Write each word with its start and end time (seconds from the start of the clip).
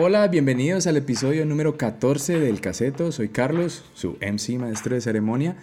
Hola, 0.00 0.28
bienvenidos 0.28 0.86
al 0.86 0.96
episodio 0.96 1.44
número 1.44 1.76
14 1.76 2.38
del 2.38 2.60
Caseto. 2.60 3.10
Soy 3.10 3.30
Carlos, 3.30 3.82
su 3.94 4.16
MC, 4.20 4.56
maestro 4.56 4.94
de 4.94 5.00
ceremonia. 5.00 5.56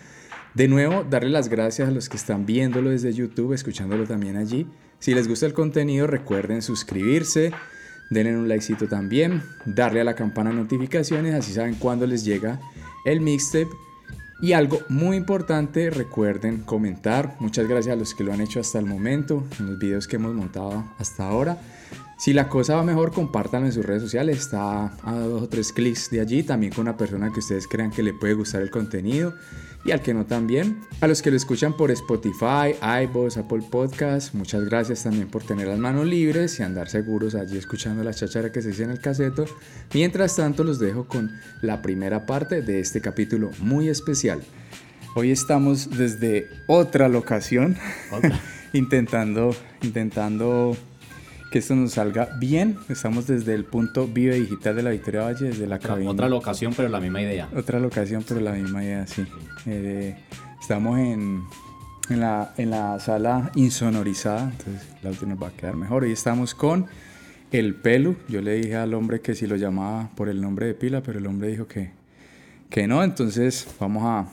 De 0.54 0.68
nuevo, 0.68 1.06
darle 1.10 1.30
las 1.30 1.48
gracias 1.48 1.88
a 1.88 1.92
los 1.92 2.10
que 2.10 2.18
están 2.18 2.46
viéndolo 2.46 2.90
desde 2.90 3.14
YouTube, 3.14 3.54
escuchándolo 3.54 4.04
también 4.04 4.36
allí. 4.36 4.68
Si 5.00 5.16
les 5.16 5.30
gusta 5.30 5.46
el 5.46 5.54
contenido, 5.54 6.06
recuerden 6.06 6.62
suscribirse, 6.62 7.54
denle 8.10 8.36
un 8.36 8.50
likecito 8.50 8.90
también, 8.90 9.42
darle 9.66 10.02
a 10.02 10.04
la 10.04 10.16
campana 10.16 10.50
de 10.50 10.58
notificaciones, 10.58 11.34
así 11.34 11.54
saben 11.54 11.76
cuándo 11.76 12.06
les 12.06 12.26
llega 12.26 12.60
el 13.06 13.22
mixtape. 13.22 13.70
Y 14.42 14.52
algo 14.52 14.82
muy 14.90 15.16
importante, 15.16 15.90
recuerden 15.90 16.58
comentar. 16.64 17.38
Muchas 17.40 17.70
gracias 17.70 17.94
a 17.94 17.98
los 17.98 18.14
que 18.14 18.26
lo 18.26 18.34
han 18.34 18.42
hecho 18.42 18.60
hasta 18.60 18.80
el 18.80 18.86
momento, 18.86 19.46
en 19.62 19.68
los 19.68 19.80
videos 19.80 20.10
que 20.10 20.18
hemos 20.18 20.34
montado 20.34 20.84
hasta 21.00 21.26
ahora. 21.26 21.58
Si 22.18 22.32
la 22.32 22.48
cosa 22.48 22.76
va 22.76 22.84
mejor, 22.84 23.12
compártanlo 23.12 23.68
en 23.68 23.74
sus 23.74 23.86
redes 23.86 24.02
sociales. 24.02 24.38
Está 24.38 24.86
a 25.04 25.14
dos 25.14 25.44
o 25.44 25.50
tres 25.50 25.74
clics 25.74 26.10
de 26.10 26.22
allí. 26.22 26.44
También 26.44 26.72
con 26.72 26.84
una 26.84 26.96
persona 26.96 27.32
que 27.32 27.40
ustedes 27.40 27.68
crean 27.68 27.92
que 27.92 28.04
le 28.04 28.14
puede 28.14 28.34
gustar 28.34 28.62
el 28.62 28.70
contenido. 28.70 29.34
Y 29.84 29.92
al 29.92 30.02
que 30.02 30.14
no 30.14 30.26
también. 30.26 30.80
A 31.02 31.08
los 31.08 31.22
que 31.22 31.30
lo 31.30 31.36
escuchan 31.36 31.76
por 31.76 31.92
Spotify, 31.92 32.76
iVoox, 33.04 33.38
Apple 33.38 33.64
Podcasts. 33.70 34.34
Muchas 34.34 34.64
gracias 34.64 35.04
también 35.04 35.28
por 35.28 35.44
tener 35.44 35.68
las 35.68 35.78
manos 35.78 36.06
libres 36.06 36.58
y 36.60 36.64
andar 36.64 36.88
seguros 36.88 37.36
allí 37.36 37.58
escuchando 37.58 38.04
la 38.04 38.14
chachara 38.14 38.52
que 38.52 38.62
se 38.62 38.70
dice 38.70 38.84
en 38.84 38.92
el 38.92 39.00
caseto. 39.00 39.46
Mientras 39.94 40.38
tanto, 40.38 40.64
los 40.64 40.80
dejo 40.80 41.08
con 41.08 41.30
la 41.62 41.82
primera 41.82 42.26
parte 42.26 42.62
de 42.62 42.80
este 42.80 43.02
capítulo 43.02 43.52
muy 43.60 43.90
especial. 43.90 44.42
Hoy 45.16 45.32
estamos 45.32 45.90
desde 45.98 46.48
otra 46.68 47.10
locación. 47.10 47.78
intentando, 48.74 49.56
intentando 49.82 50.76
que 51.52 51.60
esto 51.60 51.76
nos 51.76 51.94
salga 51.94 52.30
bien. 52.40 52.78
Estamos 52.90 53.28
desde 53.28 53.54
el 53.54 53.66
punto 53.66 54.08
Vive 54.08 54.36
Digital 54.36 54.76
de 54.76 54.84
la 54.84 54.90
Victoria 54.90 55.22
Valle, 55.22 55.46
desde 55.46 55.68
la 55.68 55.80
cabina. 55.80 56.12
Otra 56.12 56.30
locación, 56.30 56.74
pero 56.76 56.90
la 56.90 57.00
misma 57.00 57.22
idea. 57.22 57.50
Otra 57.56 57.80
locación, 57.80 58.24
pero 58.28 58.42
la 58.42 58.52
misma 58.52 58.84
idea, 58.84 59.08
sí. 59.08 59.26
Eh, 59.66 60.16
estamos 60.60 61.00
en, 61.00 61.44
en, 62.10 62.20
la, 62.20 62.54
en 62.58 62.72
la 62.72 63.00
sala 63.00 63.52
insonorizada, 63.56 64.52
entonces 64.52 64.88
la 65.02 65.10
audio 65.10 65.28
nos 65.28 65.42
va 65.42 65.48
a 65.48 65.52
quedar 65.52 65.76
mejor. 65.76 66.04
Hoy 66.04 66.12
estamos 66.12 66.56
con 66.56 66.88
el 67.52 67.76
Pelu. 67.76 68.18
Yo 68.28 68.42
le 68.42 68.56
dije 68.56 68.76
al 68.76 68.94
hombre 68.94 69.22
que 69.22 69.36
si 69.36 69.48
lo 69.48 69.56
llamaba 69.56 70.10
por 70.16 70.30
el 70.30 70.42
nombre 70.42 70.66
de 70.66 70.74
pila, 70.74 71.02
pero 71.02 71.20
el 71.20 71.28
hombre 71.28 71.48
dijo 71.50 71.68
que, 71.68 71.92
que 72.70 72.88
no, 72.88 73.04
entonces 73.04 73.68
vamos 73.80 74.04
a, 74.04 74.28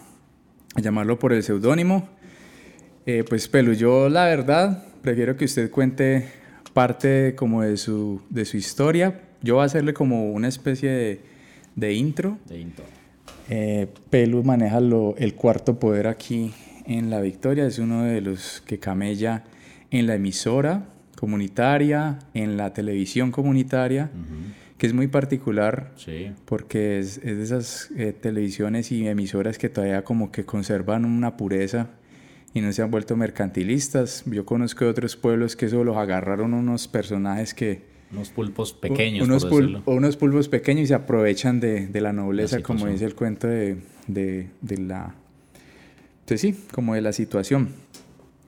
a 0.74 0.80
llamarlo 0.80 1.18
por 1.18 1.32
el 1.32 1.42
seudónimo. 1.42 2.08
Eh, 3.06 3.24
pues 3.28 3.48
Pelu, 3.48 3.72
yo 3.72 4.08
la 4.08 4.24
verdad 4.24 4.84
prefiero 5.02 5.36
que 5.36 5.44
usted 5.44 5.70
cuente 5.70 6.41
parte 6.72 7.34
como 7.36 7.62
de 7.62 7.76
su, 7.76 8.22
de 8.30 8.44
su 8.44 8.56
historia. 8.56 9.20
Yo 9.42 9.54
voy 9.54 9.62
a 9.62 9.66
hacerle 9.66 9.92
como 9.94 10.30
una 10.32 10.48
especie 10.48 10.90
de, 10.90 11.20
de 11.76 11.94
intro. 11.94 12.38
De 12.48 12.60
intro. 12.60 12.84
Eh, 13.50 13.88
Pelu 14.10 14.42
maneja 14.44 14.80
lo, 14.80 15.14
el 15.18 15.34
cuarto 15.34 15.78
poder 15.78 16.06
aquí 16.06 16.52
en 16.86 17.10
La 17.10 17.20
Victoria. 17.20 17.66
Es 17.66 17.78
uno 17.78 18.04
de 18.04 18.20
los 18.20 18.62
que 18.66 18.78
camella 18.78 19.44
en 19.90 20.06
la 20.06 20.14
emisora 20.14 20.86
comunitaria, 21.16 22.18
en 22.34 22.56
la 22.56 22.72
televisión 22.72 23.30
comunitaria, 23.30 24.10
que 24.76 24.86
es 24.86 24.92
muy 24.92 25.06
particular 25.06 25.92
Sí. 25.96 26.32
porque 26.46 26.98
es, 26.98 27.18
es 27.18 27.36
de 27.36 27.42
esas 27.44 27.90
eh, 27.96 28.12
televisiones 28.12 28.90
y 28.90 29.06
emisoras 29.06 29.56
que 29.58 29.68
todavía 29.68 30.02
como 30.02 30.32
que 30.32 30.44
conservan 30.44 31.04
una 31.04 31.36
pureza 31.36 31.90
y 32.54 32.60
no 32.60 32.72
se 32.72 32.82
han 32.82 32.90
vuelto 32.90 33.16
mercantilistas. 33.16 34.24
Yo 34.26 34.44
conozco 34.44 34.84
de 34.84 34.90
otros 34.90 35.16
pueblos 35.16 35.56
que 35.56 35.68
solo 35.68 35.98
agarraron 35.98 36.54
unos 36.54 36.88
personajes 36.88 37.54
que... 37.54 37.90
Unos 38.12 38.28
pulpos 38.28 38.74
pequeños, 38.74 39.26
unos, 39.26 39.46
por 39.46 39.62
pul- 39.64 39.82
unos 39.86 40.16
pulpos 40.18 40.48
pequeños 40.48 40.84
y 40.84 40.86
se 40.88 40.94
aprovechan 40.94 41.60
de, 41.60 41.86
de 41.86 42.00
la 42.02 42.12
nobleza, 42.12 42.56
La 42.58 42.62
como 42.62 42.86
dice 42.86 43.06
el 43.06 43.14
cuento 43.14 43.46
de, 43.46 43.78
de, 44.06 44.50
de 44.60 44.76
la... 44.78 45.14
Pues 46.26 46.40
sí, 46.42 46.54
como 46.74 46.94
de 46.94 47.00
la 47.00 47.12
situación. 47.12 47.70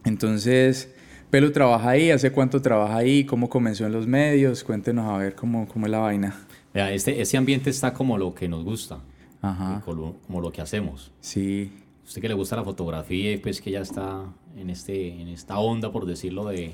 Entonces, 0.05 0.91
Pelo 1.31 1.51
trabaja 1.51 1.91
ahí, 1.91 2.11
¿hace 2.11 2.31
cuánto 2.31 2.61
trabaja 2.63 2.97
ahí? 2.97 3.25
¿Cómo 3.25 3.49
comenzó 3.49 3.87
en 3.87 3.93
los 3.93 4.07
medios? 4.07 4.63
Cuéntenos 4.65 5.11
a 5.11 5.17
ver 5.19 5.35
cómo, 5.35 5.67
cómo 5.67 5.87
es 5.87 5.93
la 5.93 5.99
vaina. 5.99 6.39
Vea, 6.73 6.93
este, 6.93 7.21
este 7.21 7.37
ambiente 7.37 7.71
está 7.71 7.93
como 7.95 8.19
lo 8.19 8.35
que 8.35 8.49
nos 8.49 8.65
gusta, 8.65 9.01
Ajá, 9.43 9.83
como, 9.85 10.17
como 10.27 10.41
lo 10.41 10.53
que 10.53 10.61
hacemos. 10.61 11.11
sí, 11.21 11.73
Usted 12.07 12.21
que 12.21 12.29
le 12.29 12.35
gusta 12.35 12.57
la 12.57 12.65
fotografía 12.65 13.33
y 13.33 13.37
pues 13.39 13.61
que 13.61 13.71
ya 13.71 13.81
está 13.81 14.25
en, 14.57 14.71
este, 14.71 15.21
en 15.21 15.29
esta 15.29 15.59
onda, 15.59 15.91
por 15.91 16.05
decirlo, 16.07 16.47
de, 16.47 16.73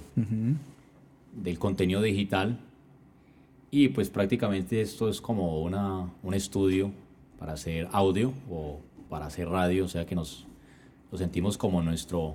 del 1.33 1.59
contenido 1.59 2.03
digital. 2.03 2.59
Y 3.71 3.89
pues 3.89 4.11
prácticamente 4.11 4.81
esto 4.81 5.09
es 5.09 5.21
como 5.21 5.61
una, 5.63 6.11
un 6.23 6.35
estudio 6.35 6.91
para 7.39 7.53
hacer 7.53 7.89
audio 7.93 8.33
o 8.51 8.81
para 9.09 9.27
hacer 9.27 9.49
radio, 9.49 9.85
o 9.85 9.89
sea 9.89 10.05
que 10.05 10.15
nos 10.15 10.47
lo 11.11 11.19
sentimos 11.19 11.57
como 11.57 11.81
nuestro, 11.83 12.35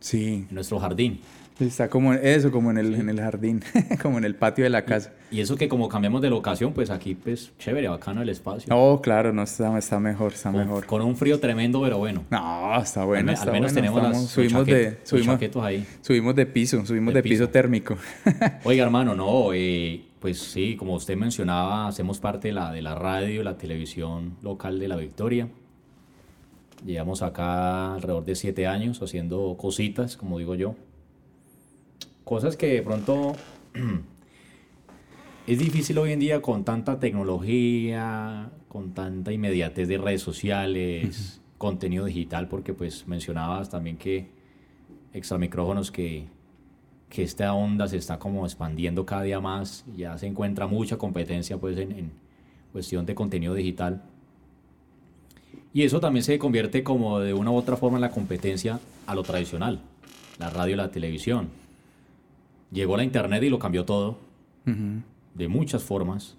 sí. 0.00 0.46
nuestro 0.50 0.80
jardín. 0.80 1.20
Está 1.60 1.88
como 1.88 2.12
eso, 2.14 2.50
como 2.50 2.72
en 2.72 2.78
el, 2.78 2.94
en 2.96 3.08
el 3.08 3.20
jardín, 3.20 3.62
como 4.02 4.18
en 4.18 4.24
el 4.24 4.34
patio 4.34 4.64
de 4.64 4.70
la 4.70 4.84
casa. 4.84 5.12
Y 5.30 5.40
eso 5.40 5.54
que 5.54 5.68
como 5.68 5.88
cambiamos 5.88 6.20
de 6.20 6.28
locación, 6.28 6.72
pues 6.72 6.90
aquí 6.90 7.14
pues 7.14 7.52
chévere, 7.60 7.86
bacano 7.88 8.22
el 8.22 8.28
espacio. 8.28 8.74
Oh, 8.76 9.00
claro, 9.00 9.32
no 9.32 9.44
está, 9.44 9.78
está 9.78 10.00
mejor, 10.00 10.32
está 10.32 10.50
con, 10.50 10.60
mejor. 10.60 10.84
con 10.86 11.00
un 11.02 11.16
frío 11.16 11.38
tremendo, 11.38 11.80
pero 11.80 11.98
bueno. 11.98 12.24
No, 12.28 12.82
está 12.82 13.04
bueno, 13.04 13.28
al, 13.28 13.34
está 13.34 13.46
al 13.46 13.52
menos 13.52 13.72
bueno. 13.72 13.74
tenemos 13.86 13.98
estamos- 14.02 14.22
las, 14.22 14.30
subimos 14.32 14.66
de, 14.66 14.98
subimos, 15.04 15.34
chaquetos 15.34 15.62
ahí. 15.64 15.86
subimos 16.00 16.34
de 16.34 16.46
piso, 16.46 16.84
subimos 16.84 17.14
de, 17.14 17.18
De 17.18 17.22
piso. 17.22 17.44
piso. 17.44 17.50
térmico. 17.52 17.96
Oiga, 18.64 18.82
hermano, 18.82 19.14
no, 19.14 19.52
eh, 19.54 20.04
pues 20.18 20.40
sí, 20.40 20.74
como 20.74 20.94
usted 20.94 21.16
mencionaba, 21.16 21.86
hacemos 21.86 22.18
parte 22.18 22.48
de 22.48 22.54
la, 22.54 22.72
de 22.72 22.82
la 22.82 22.96
radio, 22.96 23.44
la 23.44 23.56
televisión 23.56 24.34
local 24.42 24.80
de 24.80 24.88
La 24.88 24.96
Victoria. 24.96 25.46
Llevamos 26.84 27.22
acá 27.22 27.94
alrededor 27.94 28.24
de 28.24 28.34
siete 28.34 28.66
años 28.66 29.00
haciendo 29.00 29.56
cositas, 29.56 30.16
como 30.16 30.38
digo 30.40 30.56
yo. 30.56 30.74
Cosas 32.24 32.56
que 32.56 32.68
de 32.68 32.82
pronto 32.82 33.36
es 35.46 35.58
difícil 35.58 35.98
hoy 35.98 36.12
en 36.12 36.20
día 36.20 36.40
con 36.40 36.64
tanta 36.64 36.98
tecnología, 36.98 38.50
con 38.68 38.94
tanta 38.94 39.30
inmediatez 39.30 39.88
de 39.88 39.98
redes 39.98 40.22
sociales, 40.22 41.42
contenido 41.58 42.06
digital, 42.06 42.48
porque 42.48 42.72
pues 42.72 43.06
mencionabas 43.06 43.68
también 43.68 43.98
que 43.98 44.30
extra 45.12 45.36
micrófonos 45.36 45.90
que, 45.90 46.24
que 47.10 47.22
esta 47.22 47.52
onda 47.52 47.88
se 47.88 47.98
está 47.98 48.18
como 48.18 48.46
expandiendo 48.46 49.04
cada 49.04 49.22
día 49.22 49.40
más, 49.40 49.84
ya 49.94 50.16
se 50.16 50.26
encuentra 50.26 50.66
mucha 50.66 50.96
competencia 50.96 51.58
pues 51.58 51.76
en, 51.76 51.92
en 51.92 52.12
cuestión 52.72 53.04
de 53.04 53.14
contenido 53.14 53.52
digital. 53.52 54.02
Y 55.74 55.82
eso 55.82 56.00
también 56.00 56.24
se 56.24 56.38
convierte 56.38 56.82
como 56.82 57.20
de 57.20 57.34
una 57.34 57.50
u 57.50 57.56
otra 57.56 57.76
forma 57.76 57.98
en 57.98 58.02
la 58.02 58.10
competencia 58.10 58.80
a 59.06 59.14
lo 59.14 59.24
tradicional, 59.24 59.82
la 60.38 60.48
radio 60.48 60.72
y 60.72 60.76
la 60.76 60.90
televisión. 60.90 61.63
Llegó 62.74 62.96
la 62.96 63.04
internet 63.04 63.42
y 63.42 63.48
lo 63.48 63.58
cambió 63.58 63.84
todo, 63.86 64.18
Ujú. 64.66 65.00
de 65.34 65.48
muchas 65.48 65.82
formas, 65.82 66.36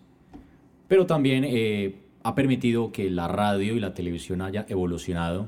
pero 0.88 1.06
también 1.08 1.44
eh, 1.48 1.96
ha 2.24 2.36
permitido 2.36 2.92
que 2.92 3.10
la 3.10 3.28
radio 3.28 3.74
y 3.76 3.80
la 3.80 3.94
televisión 3.94 4.42
haya 4.42 4.66
evolucionado 4.70 5.48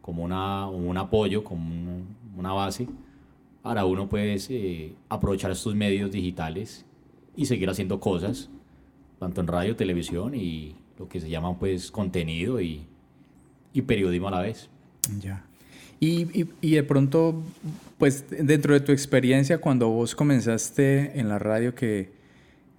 como 0.00 0.22
una, 0.24 0.66
un 0.68 0.96
apoyo, 0.96 1.44
como 1.44 1.68
un- 1.68 2.16
una 2.36 2.52
base 2.52 2.88
para 3.62 3.84
uno 3.84 4.08
pues 4.08 4.48
eh, 4.50 4.94
aprovechar 5.08 5.50
estos 5.50 5.74
medios 5.74 6.10
digitales 6.12 6.86
y 7.36 7.44
seguir 7.46 7.68
haciendo 7.68 7.98
cosas, 8.00 8.48
tanto 9.18 9.40
en 9.40 9.48
radio, 9.48 9.74
televisión 9.76 10.34
y 10.34 10.76
lo 10.98 11.08
que 11.08 11.20
se 11.20 11.28
llama 11.28 11.58
pues 11.58 11.90
contenido 11.90 12.60
y, 12.60 12.86
y 13.72 13.82
periodismo 13.82 14.28
a 14.28 14.30
la 14.30 14.40
vez. 14.40 14.70
Ya. 15.20 15.44
Y, 16.00 16.40
y, 16.40 16.48
y 16.60 16.74
de 16.76 16.82
pronto, 16.84 17.42
pues 17.98 18.24
dentro 18.30 18.74
de 18.74 18.80
tu 18.80 18.92
experiencia, 18.92 19.58
cuando 19.58 19.88
vos 19.88 20.14
comenzaste 20.14 21.18
en 21.18 21.28
la 21.28 21.38
radio 21.38 21.74
que, 21.74 22.10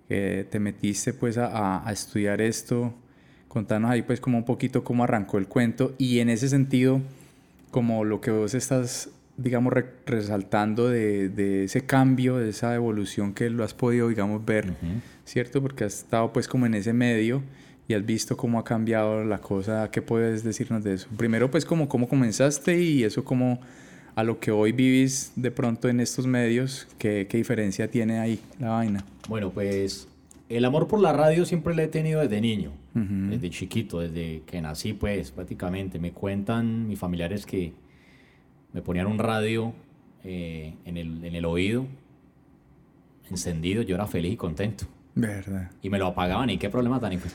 que 0.07 0.48
te 0.50 0.60
metiste 0.60 1.13
pues 1.13 1.38
a, 1.38 1.83
estudiar 1.92 2.39
esto, 2.42 2.94
contanos 3.48 3.92
ahí 3.92 4.01
pues 4.04 4.21
como 4.21 4.38
un 4.38 4.45
poquito 4.45 4.83
cómo 4.83 5.04
arrancó 5.04 5.38
el 5.38 5.48
cuento 5.48 5.94
y 5.98 6.19
en 6.19 6.30
ese 6.30 6.48
sentido, 6.48 7.01
como 7.71 8.06
lo 8.06 8.21
que 8.21 8.31
vos 8.31 8.54
estás, 8.54 9.10
digamos, 9.38 9.74
re- 9.74 9.92
resaltando 10.06 10.88
de, 10.88 11.27
de 11.30 11.65
ese 11.65 11.81
cambio, 11.81 12.38
de 12.38 12.50
esa 12.50 12.74
evolución 12.74 13.33
que 13.33 13.50
lo 13.50 13.63
has 13.65 13.74
podido, 13.74 14.07
digamos, 14.07 14.45
ver. 14.45 14.74
¿cierto? 15.25 15.62
Porque 15.62 15.83
has 15.83 16.00
estado 16.00 16.33
pues 16.33 16.48
como 16.48 16.65
en 16.65 16.74
ese 16.74 16.92
medio 16.94 17.44
y 17.89 17.95
has 17.95 18.06
visto 18.06 18.38
cómo 18.38 18.59
ha 18.59 18.63
cambiado 18.63 19.25
la 19.25 19.39
cosa. 19.39 19.89
¿Qué 19.91 20.01
puedes 20.01 20.44
decirnos 20.44 20.83
de 20.83 20.94
eso? 20.94 21.07
Primero 21.18 21.50
pues 21.51 21.65
como 21.65 21.89
cómo 21.89 22.07
comenzaste 22.07 22.80
y 22.81 23.03
eso 23.03 23.25
como 23.25 23.59
a 24.15 24.24
lo 24.24 24.39
que 24.39 24.51
hoy 24.51 24.71
vivís 24.71 25.31
de 25.36 25.50
pronto 25.50 25.89
en 25.89 26.00
estos 26.00 26.27
medios, 26.27 26.88
¿qué, 27.00 27.25
qué 27.27 27.38
diferencia 27.38 27.89
tiene 27.89 28.19
ahí 28.19 28.39
la 28.59 28.69
vaina? 28.69 29.03
Bueno, 29.27 29.50
pues 29.50 30.07
el 30.50 30.65
amor 30.65 30.88
por 30.88 31.00
la 31.00 31.13
radio 31.13 31.45
siempre 31.45 31.74
lo 31.74 31.81
he 31.81 31.88
tenido 31.88 32.21
desde 32.21 32.39
niño, 32.41 32.71
Ujú. 32.95 33.31
desde 33.31 33.50
chiquito, 33.50 34.00
desde 34.01 34.44
que 34.45 34.62
nací, 34.62 34.94
pues 34.94 35.31
prácticamente. 35.31 35.97
Me 35.97 36.12
cuentan 36.12 36.88
mis 36.88 37.00
familiares 37.00 37.45
que 37.47 37.74
me 38.71 38.83
ponían 38.83 39.07
un 39.07 39.18
radio 39.18 39.74
eh, 40.24 40.75
en, 40.86 40.97
el, 40.97 41.24
en 41.25 41.33
el 41.33 41.45
oído, 41.45 41.88
encendido, 43.31 43.81
yo 43.81 43.95
era 43.95 44.06
feliz 44.06 44.33
y 44.33 44.38
contento. 44.38 44.86
Verdad. 45.16 45.72
Y 45.82 45.90
me 45.90 45.98
lo 45.98 46.08
apagaban 46.08 46.50
y 46.50 46.58
qué 46.58 46.70
problema 46.70 47.00
tan 47.00 47.14
hijo 47.14 47.28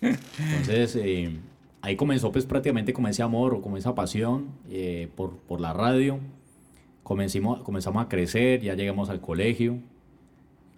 Entonces, 0.00 0.96
eh, 0.96 1.36
ahí 1.82 1.96
comenzó 1.96 2.32
pues 2.32 2.46
prácticamente 2.46 2.92
como 2.92 3.08
ese 3.08 3.22
amor 3.22 3.54
o 3.54 3.60
como 3.60 3.76
esa 3.76 3.94
pasión 3.94 4.48
eh, 4.68 5.08
por, 5.14 5.36
por, 5.38 5.60
la 5.60 5.72
radio. 5.72 6.18
Comenzamos, 7.02 7.62
comenzamos 7.62 8.04
a 8.04 8.08
crecer, 8.08 8.60
ya 8.60 8.74
llegamos 8.74 9.10
al 9.10 9.20
colegio, 9.20 9.78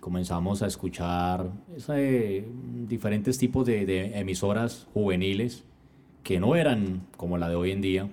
comenzamos 0.01 0.63
a 0.63 0.67
escuchar 0.67 1.51
ese, 1.77 2.45
diferentes 2.89 3.39
tipos 3.39 3.67
de, 3.67 3.87
de, 3.87 4.19
emisoras 4.19 4.89
juveniles 4.95 5.65
que 6.23 6.41
no 6.41 6.57
eran 6.57 7.07
como 7.17 7.39
la 7.39 7.49
de 7.49 7.57
hoy 7.57 7.73
en 7.73 7.81
día, 7.81 8.09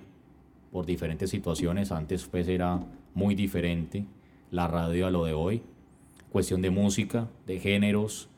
por 0.70 0.86
diferentes 0.86 1.30
situaciones. 1.30 1.92
Antes 1.92 2.26
pues 2.26 2.48
era 2.48 2.80
muy 3.14 3.34
diferente 3.34 4.04
la 4.50 4.68
radio 4.68 5.06
a 5.06 5.10
lo 5.10 5.24
de 5.24 5.32
hoy. 5.32 5.62
Cuestión 6.30 6.62
de 6.62 6.70
música, 6.70 7.28
de 7.46 7.58
géneros, 7.58 8.30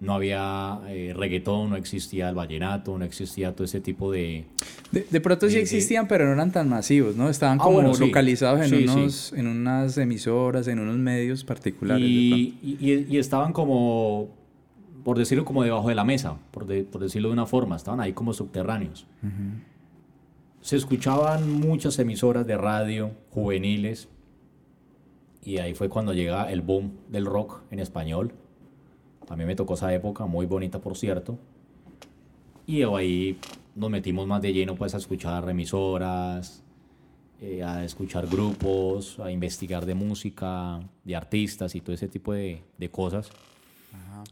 no 0.00 0.14
había 0.14 0.80
eh, 0.88 1.14
reggaetón, 1.16 1.70
no 1.70 1.76
existía 1.76 2.28
el 2.28 2.34
vallenato, 2.34 2.96
no 2.98 3.04
existía 3.04 3.52
todo 3.54 3.64
ese 3.64 3.80
tipo 3.80 4.12
de... 4.12 4.44
De, 4.92 5.20
pronto 5.20 5.48
sí 5.48 5.56
existían, 5.56 6.06
pero 6.06 6.26
no 6.26 6.32
eran 6.32 6.52
tan 6.52 6.68
masivos, 6.68 7.16
¿no? 7.16 7.28
Estaban 7.28 7.58
ah, 7.60 7.64
como 7.64 7.82
localizados 7.82 8.70
en, 8.70 8.88
unos, 8.88 9.32
en 9.32 9.46
unas 9.46 9.98
emisoras, 9.98 10.68
en 10.68 10.78
unos 10.78 10.96
medios 10.96 11.42
particulares. 11.42 12.06
Y, 12.06 12.56
y, 12.62 13.18
estaban 13.18 13.52
como, 13.52 14.28
por 15.02 15.18
decirlo, 15.18 15.44
como 15.44 15.64
debajo 15.64 15.88
de 15.88 15.96
la 15.96 16.04
mesa, 16.04 16.36
por, 16.52 16.66
por 16.84 17.00
decirlo 17.00 17.28
de 17.28 17.32
una 17.32 17.46
forma, 17.46 17.74
estaban 17.74 18.00
ahí 18.00 18.12
como 18.12 18.32
subterráneos. 18.32 19.06
Se 20.60 20.76
escuchaban 20.76 21.60
muchas 21.60 21.98
emisoras 21.98 22.46
de 22.46 22.56
radio 22.56 23.10
juveniles 23.30 24.08
y 25.44 25.58
ahí 25.58 25.74
fue 25.74 25.88
cuando 25.88 26.12
llega 26.12 26.50
el 26.50 26.62
boom 26.62 26.92
del 27.08 27.26
rock 27.26 27.62
en 27.70 27.80
español 27.80 28.34
mí 29.36 29.44
me 29.44 29.54
tocó 29.56 29.74
esa 29.74 29.92
época, 29.92 30.26
muy 30.26 30.46
bonita 30.46 30.80
por 30.80 30.96
cierto. 30.96 31.38
Y 32.66 32.82
ahí 32.82 33.38
nos 33.74 33.90
metimos 33.90 34.26
más 34.26 34.40
de 34.42 34.52
lleno 34.52 34.74
pues 34.74 34.94
a 34.94 34.98
escuchar 34.98 35.44
remisoras, 35.44 36.62
eh, 37.40 37.62
a 37.62 37.84
escuchar 37.84 38.26
grupos, 38.26 39.18
a 39.18 39.30
investigar 39.30 39.84
de 39.86 39.94
música, 39.94 40.80
de 41.04 41.16
artistas 41.16 41.74
y 41.74 41.80
todo 41.80 41.94
ese 41.94 42.08
tipo 42.08 42.32
de, 42.32 42.62
de 42.78 42.90
cosas. 42.90 43.30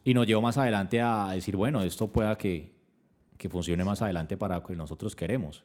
Y 0.05 0.15
nos 0.15 0.27
llevó 0.27 0.41
más 0.41 0.57
adelante 0.57 1.01
a 1.01 1.31
decir, 1.33 1.57
bueno, 1.57 1.83
esto 1.83 2.09
pueda 2.09 2.37
que, 2.39 2.73
que 3.37 3.49
funcione 3.49 3.85
más 3.85 4.01
adelante 4.01 4.37
para 4.37 4.57
lo 4.57 4.63
que 4.63 4.75
nosotros 4.75 5.15
queremos. 5.15 5.65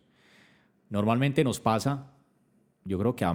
Normalmente 0.90 1.44
nos 1.44 1.60
pasa, 1.60 2.12
yo 2.84 3.00
creo 3.00 3.16
que 3.16 3.26
a 3.26 3.34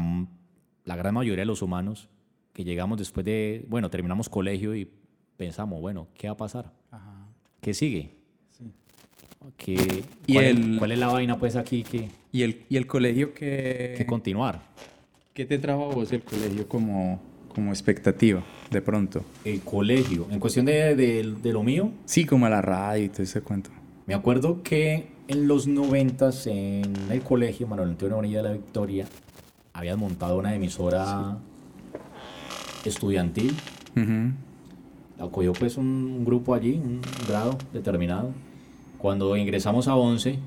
la 0.84 0.96
gran 0.96 1.14
mayoría 1.14 1.42
de 1.42 1.46
los 1.46 1.62
humanos, 1.62 2.08
que 2.52 2.64
llegamos 2.64 2.98
después 2.98 3.24
de, 3.24 3.64
bueno, 3.68 3.90
terminamos 3.90 4.28
colegio 4.28 4.74
y 4.74 4.88
pensamos, 5.36 5.80
bueno, 5.80 6.08
¿qué 6.14 6.28
va 6.28 6.34
a 6.34 6.36
pasar? 6.36 6.72
¿Qué 7.60 7.74
sigue? 7.74 8.16
¿Qué, 9.56 10.04
¿Y 10.26 10.34
cuál, 10.34 10.44
el, 10.44 10.72
es, 10.72 10.78
¿Cuál 10.78 10.92
es 10.92 10.98
la 10.98 11.08
vaina 11.08 11.38
pues 11.38 11.56
aquí? 11.56 11.82
Que, 11.82 12.08
¿Y, 12.30 12.42
el, 12.42 12.64
¿Y 12.68 12.76
el 12.76 12.86
colegio 12.86 13.34
que... 13.34 13.94
Que 13.96 14.06
continuar. 14.06 14.62
¿Qué 15.34 15.44
te 15.46 15.58
trajo 15.58 15.90
a 15.90 15.94
vos 15.94 16.12
el 16.12 16.22
colegio 16.22 16.68
como, 16.68 17.20
como 17.54 17.70
expectativa, 17.72 18.44
de 18.70 18.82
pronto? 18.82 19.24
El 19.44 19.60
colegio, 19.62 20.26
en 20.30 20.38
cuestión 20.38 20.66
de, 20.66 20.94
de, 20.94 21.52
lo 21.52 21.62
mío. 21.62 21.90
Sí, 22.04 22.24
como 22.24 22.48
la 22.48 22.60
radio 22.60 23.04
y 23.04 23.08
todo 23.08 23.22
ese 23.22 23.40
cuento. 23.40 23.70
Me 24.06 24.14
acuerdo 24.14 24.62
que 24.62 25.08
en 25.28 25.48
los 25.48 25.66
noventas 25.66 26.46
en 26.46 26.92
el 27.10 27.22
colegio 27.22 27.66
Manuel 27.66 27.90
Antonio 27.90 28.16
Bonilla 28.16 28.42
de 28.42 28.48
la 28.48 28.52
Victoria 28.52 29.06
habían 29.72 29.98
montado 29.98 30.38
una 30.38 30.54
emisora 30.54 31.38
estudiantil 32.84 33.56
acogió 35.22 35.52
pues 35.52 35.76
un, 35.76 36.24
grupo 36.24 36.54
allí, 36.54 36.74
un 36.74 37.00
grado 37.28 37.56
determinado. 37.72 38.32
Cuando 38.98 39.36
ingresamos 39.36 39.88
a 39.88 39.96
11, 39.96 40.38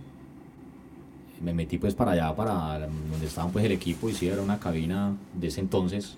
me 1.41 1.53
metí 1.53 1.77
pues 1.77 1.93
para 1.93 2.11
allá, 2.11 2.35
para 2.35 2.79
donde 2.79 3.25
estaban 3.25 3.51
pues 3.51 3.65
el 3.65 3.71
equipo, 3.71 4.09
y 4.09 4.13
sí, 4.13 4.27
era 4.27 4.41
una 4.41 4.59
cabina 4.59 5.13
de 5.33 5.47
ese 5.47 5.61
entonces, 5.61 6.17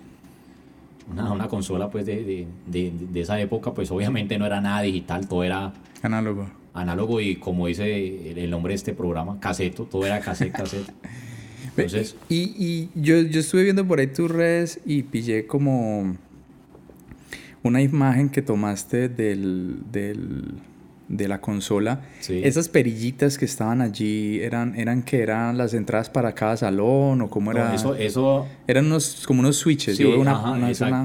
una, 1.10 1.32
una 1.32 1.48
consola 1.48 1.90
pues 1.90 2.06
de, 2.06 2.46
de, 2.66 2.92
de, 2.92 3.20
esa 3.20 3.40
época, 3.40 3.72
pues 3.72 3.90
obviamente 3.90 4.38
no 4.38 4.46
era 4.46 4.60
nada 4.60 4.82
digital, 4.82 5.26
todo 5.26 5.42
era... 5.42 5.72
Análogo. 6.02 6.48
Análogo 6.74 7.20
y 7.20 7.36
como 7.36 7.66
dice 7.66 8.30
el 8.30 8.50
nombre 8.50 8.72
de 8.72 8.76
este 8.76 8.92
programa, 8.92 9.40
caseto, 9.40 9.84
todo 9.84 10.06
era 10.06 10.20
cassette, 10.20 10.52
cassette. 10.52 10.92
Entonces... 11.82 12.16
Y, 12.28 12.54
y 12.56 12.90
yo, 12.94 13.20
yo 13.22 13.40
estuve 13.40 13.64
viendo 13.64 13.86
por 13.86 14.00
ahí 14.00 14.08
tus 14.08 14.30
redes 14.30 14.80
y 14.84 15.02
pillé 15.02 15.46
como 15.46 16.16
una 17.62 17.82
imagen 17.82 18.28
que 18.28 18.42
tomaste 18.42 19.08
del, 19.08 19.78
del, 19.90 20.54
de 21.08 21.28
la 21.28 21.40
consola. 21.40 22.02
Esas 22.28 22.68
perillitas 22.68 23.38
que 23.38 23.44
estaban 23.44 23.80
allí, 23.80 24.40
¿eran, 24.40 24.74
eran 24.76 25.02
que 25.02 25.22
eran 25.22 25.56
las 25.58 25.74
entradas 25.74 26.10
para 26.10 26.34
cada 26.34 26.56
salón 26.56 27.22
o 27.22 27.30
cómo 27.30 27.50
era? 27.50 27.74
eso, 27.74 27.94
eso... 27.94 28.46
Eran 28.66 28.86
unos, 28.86 29.24
como 29.26 29.40
unos 29.40 29.56
switches. 29.56 29.98
Yo 29.98 30.10
veo 30.10 30.20
una, 30.20 30.52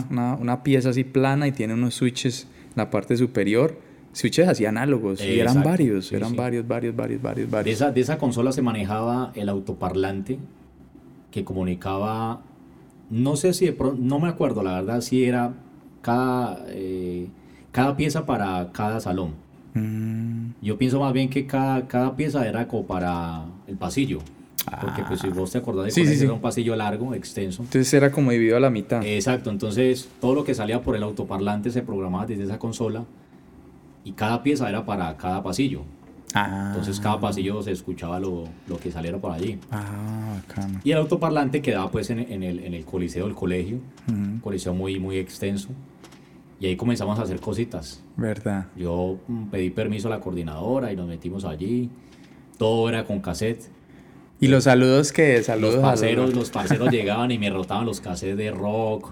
una, 0.09 0.35
una, 0.35 0.63
pieza 0.63 0.89
así 0.89 1.03
plana 1.03 1.47
y 1.47 1.51
tiene 1.51 1.73
unos 1.73 1.95
switches 1.95 2.47
en 2.67 2.73
la 2.75 2.89
parte 2.89 3.17
superior. 3.17 3.79
Switches 4.11 4.47
así 4.47 4.65
análogos. 4.65 5.23
y 5.23 5.39
eran 5.39 5.63
varios, 5.63 6.11
eran 6.11 6.35
varios, 6.35 6.67
varios, 6.67 6.95
varios, 6.95 7.21
varios, 7.21 7.49
varios. 7.49 7.65
De 7.65 7.71
esa, 7.71 7.91
de 7.91 8.01
esa 8.01 8.19
consola 8.19 8.51
se 8.51 8.61
manejaba 8.61 9.31
el 9.33 9.49
autoparlante 9.49 10.37
que 11.33 11.43
comunicaba, 11.43 12.41
no 13.09 13.35
sé 13.35 13.53
si 13.53 13.65
de 13.65 13.73
pronto, 13.73 13.99
no 13.99 14.19
me 14.19 14.29
acuerdo 14.29 14.61
la 14.61 14.75
verdad 14.75 15.01
si 15.01 15.25
era 15.25 15.51
cada, 16.03 16.63
eh, 16.67 17.27
cada 17.71 17.97
pieza 17.97 18.27
para 18.27 18.71
cada 18.71 18.99
salón. 18.99 19.31
Mm. 19.73 20.51
Yo 20.61 20.77
pienso 20.77 20.99
más 20.99 21.11
bien 21.11 21.31
que 21.31 21.47
cada, 21.47 21.87
cada 21.87 22.15
pieza 22.15 22.47
era 22.47 22.67
como 22.67 22.85
para 22.85 23.45
el 23.65 23.77
pasillo. 23.77 24.19
Porque 24.79 25.03
pues 25.07 25.19
si 25.19 25.27
vos 25.27 25.51
te 25.51 25.57
acordás 25.57 25.93
de 25.93 26.01
era 26.01 26.33
un 26.33 26.39
pasillo 26.39 26.75
largo, 26.75 27.13
extenso. 27.13 27.63
Entonces 27.63 27.93
era 27.93 28.11
como 28.11 28.31
dividido 28.31 28.55
a 28.55 28.59
la 28.59 28.69
mitad. 28.69 29.03
Exacto, 29.03 29.49
entonces 29.49 30.07
todo 30.21 30.35
lo 30.35 30.43
que 30.43 30.53
salía 30.53 30.81
por 30.81 30.95
el 30.95 31.03
autoparlante 31.03 31.71
se 31.71 31.81
programaba 31.81 32.27
desde 32.27 32.43
esa 32.43 32.59
consola 32.59 33.03
y 34.05 34.13
cada 34.13 34.43
pieza 34.43 34.69
era 34.69 34.85
para 34.85 35.17
cada 35.17 35.43
pasillo. 35.43 35.81
Ah. 36.33 36.69
Entonces 36.69 36.99
cada 36.99 37.19
pasillo 37.19 37.61
se 37.61 37.71
escuchaba 37.71 38.19
lo, 38.19 38.45
lo 38.67 38.77
que 38.77 38.91
saliera 38.91 39.19
por 39.19 39.31
allí. 39.31 39.59
Ah, 39.71 40.37
y 40.83 40.91
el 40.91 40.97
autoparlante 40.97 41.61
quedaba 41.61 41.91
pues 41.91 42.09
en, 42.09 42.19
en, 42.19 42.43
el, 42.43 42.59
en 42.59 42.73
el 42.73 42.85
coliseo 42.85 43.25
del 43.25 43.35
colegio, 43.35 43.79
un 44.07 44.39
coliseo 44.39 44.73
muy, 44.73 44.99
muy 44.99 45.17
extenso. 45.17 45.69
Y 46.59 46.67
ahí 46.67 46.75
comenzamos 46.75 47.19
a 47.19 47.23
hacer 47.23 47.39
cositas. 47.39 48.01
¿Verdad? 48.15 48.67
Yo 48.75 49.19
mm, 49.27 49.47
pedí 49.47 49.69
permiso 49.69 50.07
a 50.07 50.11
la 50.11 50.19
coordinadora 50.21 50.91
y 50.91 50.95
nos 50.95 51.07
metimos 51.07 51.45
allí. 51.45 51.89
Todo 52.57 52.87
era 52.87 53.03
con 53.03 53.19
cassette. 53.19 53.69
¿Y 54.39 54.47
los 54.47 54.63
saludos 54.63 55.11
que 55.11 55.43
Saludos 55.43 55.75
los 55.75 55.83
parceros, 55.83 56.33
los 56.33 56.49
parceros 56.49 56.89
llegaban 56.91 57.31
y 57.31 57.37
me 57.37 57.49
rotaban 57.49 57.85
los 57.85 57.99
cassettes 57.99 58.37
de 58.37 58.51
rock, 58.51 59.11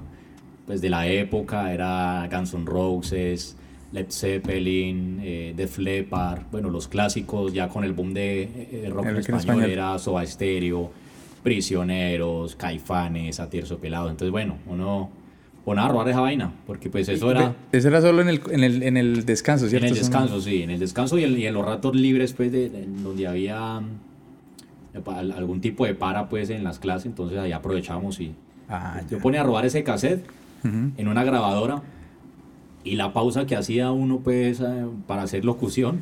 pues 0.65 0.81
de 0.81 0.89
la 0.89 1.07
época, 1.07 1.73
era 1.73 2.27
Guns 2.31 2.53
N' 2.53 2.65
Roses, 2.65 3.57
Led 3.91 4.07
Zeppelin, 4.09 5.19
eh, 5.21 5.53
The 5.55 5.67
Flepar, 5.67 6.45
bueno, 6.51 6.69
los 6.69 6.87
clásicos 6.87 7.53
ya 7.53 7.67
con 7.67 7.83
el 7.83 7.93
boom 7.93 8.13
de 8.13 8.43
eh, 8.43 8.89
rock 8.89 9.07
en 9.07 9.17
español, 9.17 9.69
era 9.69 9.99
Soba 9.99 10.25
Stereo, 10.25 10.91
Prisioneros, 11.43 12.55
Caifanes, 12.55 13.41
Pelado. 13.81 14.09
Entonces, 14.09 14.31
bueno, 14.31 14.57
uno 14.67 15.09
o 15.63 15.75
nada, 15.75 15.89
robar 15.89 16.09
esa 16.09 16.21
vaina, 16.21 16.51
porque 16.65 16.89
pues 16.89 17.07
eso 17.09 17.29
era... 17.29 17.55
Eso 17.71 17.87
era 17.89 18.01
solo 18.01 18.21
en 18.21 18.29
el, 18.29 18.41
en 18.49 18.63
el, 18.63 18.83
en 18.83 18.97
el 18.97 19.25
descanso, 19.25 19.69
¿cierto? 19.69 19.85
En 19.85 19.93
el 19.93 19.99
descanso, 19.99 20.41
sí, 20.41 20.63
en 20.63 20.71
el 20.71 20.79
descanso 20.79 21.19
y, 21.19 21.23
en 21.23 21.53
los 21.53 21.65
ratos 21.65 21.95
libres, 21.95 22.33
pues, 22.33 22.51
de, 22.51 22.69
donde 23.03 23.27
había 23.27 23.81
eh, 24.93 25.01
algún 25.35 25.61
tipo 25.61 25.85
de 25.85 25.93
para, 25.93 26.29
pues, 26.29 26.49
en 26.49 26.63
las 26.63 26.79
clases, 26.79 27.07
entonces 27.07 27.37
ahí 27.37 27.51
aprovechábamos 27.51 28.19
y... 28.19 28.33
Ah, 28.69 29.01
yo 29.09 29.19
ponía 29.19 29.41
a 29.41 29.43
robar 29.43 29.65
ese 29.65 29.83
cassette 29.83 30.25
en 30.63 31.07
una 31.09 31.25
grabadora 31.25 31.81
y 32.83 32.95
la 32.95 33.13
pausa 33.13 33.45
que 33.45 33.55
hacía 33.55 33.91
uno, 33.91 34.19
pues, 34.19 34.59
eh, 34.59 34.85
para 35.07 35.23
hacer 35.23 35.45
locución, 35.45 36.01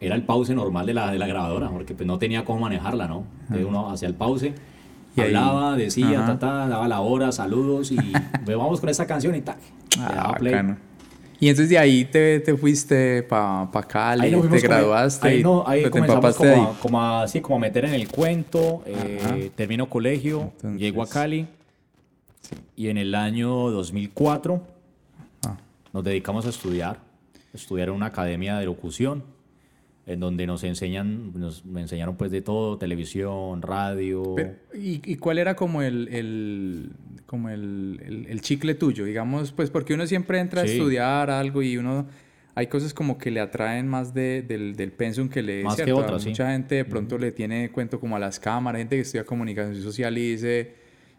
era 0.00 0.14
el 0.14 0.22
pause 0.22 0.50
normal 0.50 0.86
de 0.86 0.94
la, 0.94 1.12
de 1.12 1.18
la 1.18 1.26
grabadora, 1.26 1.70
porque 1.70 1.94
pues 1.94 2.06
no 2.06 2.18
tenía 2.18 2.44
cómo 2.44 2.60
manejarla, 2.60 3.06
¿no? 3.06 3.24
Entonces 3.42 3.66
uno 3.66 3.90
hacía 3.90 4.08
el 4.08 4.14
pause 4.14 4.52
y 5.14 5.20
hablaba, 5.20 5.76
decía, 5.76 6.24
ta, 6.26 6.38
ta, 6.38 6.68
daba 6.68 6.88
la 6.88 7.00
hora, 7.00 7.30
saludos 7.30 7.92
y 7.92 7.96
vamos 8.46 8.80
con 8.80 8.88
esa 8.88 9.06
canción 9.06 9.34
y 9.36 9.42
tal. 9.42 9.56
Ah, 9.98 10.36
y 11.38 11.48
entonces 11.48 11.70
de 11.70 11.78
ahí 11.78 12.04
te, 12.04 12.38
te 12.38 12.56
fuiste 12.56 13.24
para 13.24 13.68
pa 13.70 13.82
Cali, 13.82 14.30
te 14.30 14.60
graduaste. 14.60 15.26
Ahí, 15.26 15.42
no, 15.42 15.64
ahí 15.66 15.90
comenzamos 15.90 16.36
como, 16.36 16.62
a, 16.62 16.78
como, 16.78 17.02
así, 17.02 17.40
como 17.40 17.56
a 17.56 17.58
meter 17.58 17.84
en 17.84 17.94
el 17.94 18.06
cuento. 18.08 18.82
Eh, 18.86 19.50
termino 19.56 19.90
colegio, 19.90 20.52
llego 20.76 21.02
a 21.02 21.08
Cali. 21.08 21.46
Y 22.76 22.88
en 22.88 22.96
el 22.96 23.14
año 23.16 23.70
2004 23.70 24.62
ah. 24.64 24.71
Nos 25.92 26.04
dedicamos 26.04 26.46
a 26.46 26.50
estudiar. 26.50 27.00
Estudiar 27.54 27.88
en 27.88 27.94
una 27.94 28.06
academia 28.06 28.56
de 28.58 28.64
locución 28.64 29.24
en 30.04 30.18
donde 30.18 30.46
nos 30.46 30.64
enseñan, 30.64 31.32
nos 31.38 31.64
me 31.64 31.80
enseñaron 31.80 32.16
pues 32.16 32.30
de 32.32 32.40
todo, 32.40 32.76
televisión, 32.76 33.62
radio. 33.62 34.34
¿y, 34.74 35.00
¿y, 35.04 35.16
cuál 35.16 35.38
era 35.38 35.54
como 35.54 35.80
el, 35.82 36.08
el 36.08 36.90
como 37.26 37.50
el, 37.50 38.00
el, 38.04 38.26
el 38.26 38.40
chicle 38.40 38.74
tuyo, 38.74 39.04
digamos, 39.04 39.52
pues 39.52 39.70
porque 39.70 39.94
uno 39.94 40.06
siempre 40.06 40.40
entra 40.40 40.62
a 40.62 40.66
Sí. 40.66 40.72
estudiar 40.72 41.30
algo 41.30 41.62
y 41.62 41.76
uno, 41.76 42.08
hay 42.54 42.66
cosas 42.66 42.92
como 42.92 43.16
que 43.16 43.30
le 43.30 43.40
atraen 43.40 43.86
más 43.86 44.12
de, 44.12 44.42
del, 44.42 44.74
del 44.74 44.90
pensum 44.92 45.28
que 45.28 45.40
le... 45.40 45.62
Más 45.62 45.76
que. 45.76 45.90
A 45.90 45.94
otras, 45.94 46.22
sí. 46.22 46.30
Mucha 46.30 46.50
gente 46.50 46.74
de 46.74 46.84
pronto 46.84 47.16
le 47.16 47.30
tiene 47.30 47.70
cuento 47.70 48.00
como 48.00 48.16
a 48.16 48.18
las 48.18 48.40
cámaras, 48.40 48.80
gente 48.80 48.96
que 48.96 49.02
estudia 49.02 49.24
comunicación 49.24 49.80
social 49.82 50.18
y 50.18 50.32
dice, 50.32 50.74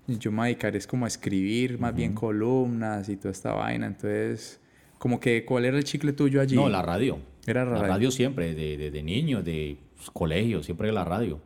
yo 0.07 0.31
me 0.31 0.43
dedicaré 0.43 0.77
es 0.77 0.87
como 0.87 1.05
a 1.05 1.07
escribir 1.07 1.79
más 1.79 1.95
bien 1.95 2.13
columnas 2.13 3.07
y 3.07 3.15
toda 3.15 3.31
esta 3.31 3.53
vaina, 3.53 3.87
entonces, 3.87 4.59
como 5.03 5.19
que, 5.19 5.43
¿cuál 5.43 5.65
era 5.65 5.77
el 5.77 5.83
chicle 5.83 6.13
tuyo 6.13 6.39
allí? 6.39 6.55
No, 6.55 6.69
la 6.69 6.81
radio. 6.81 7.17
Era 7.45 7.65
La 7.65 7.71
radio. 7.71 7.87
radio 7.87 8.09
siempre, 8.09 8.55
de, 8.55 8.77
de, 8.77 8.89
de 8.89 9.03
niño, 9.03 9.43
de 9.43 9.75
pues, 9.97 10.09
colegio, 10.09 10.63
siempre 10.63 10.93
la 10.93 11.03
radio. 11.03 11.41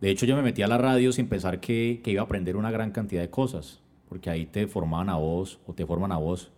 De 0.00 0.10
hecho, 0.10 0.26
yo 0.26 0.34
me 0.34 0.42
metí 0.42 0.62
a 0.62 0.66
la 0.66 0.76
radio 0.76 1.12
sin 1.12 1.28
pensar 1.28 1.60
que, 1.60 2.00
que 2.02 2.10
iba 2.10 2.22
a 2.22 2.24
aprender 2.24 2.56
una 2.56 2.72
gran 2.72 2.90
cantidad 2.90 3.22
de 3.22 3.30
cosas, 3.30 3.80
porque 4.08 4.28
ahí 4.28 4.46
te 4.46 4.66
formaban 4.66 5.08
a 5.08 5.14
vos, 5.18 5.60
o 5.68 5.72
te 5.72 5.86
forman 5.86 6.10
a 6.10 6.16
vos, 6.16 6.50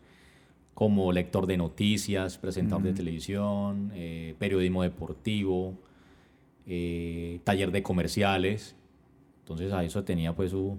como 0.73 1.13
lector 1.13 1.47
de 1.47 1.59
noticias, 1.59 2.39
presentador 2.39 2.83
de 2.83 2.95
televisión, 2.95 3.93
eh, 3.95 4.35
periodismo 4.39 4.83
deportivo, 4.83 5.75
eh, 6.67 7.41
taller 7.45 7.73
de 7.73 7.83
comerciales. 7.83 8.75
Entonces, 9.41 9.71
a 9.75 9.85
eso 9.85 10.03
tenía 10.03 10.35
pues 10.35 10.53
sus 10.53 10.79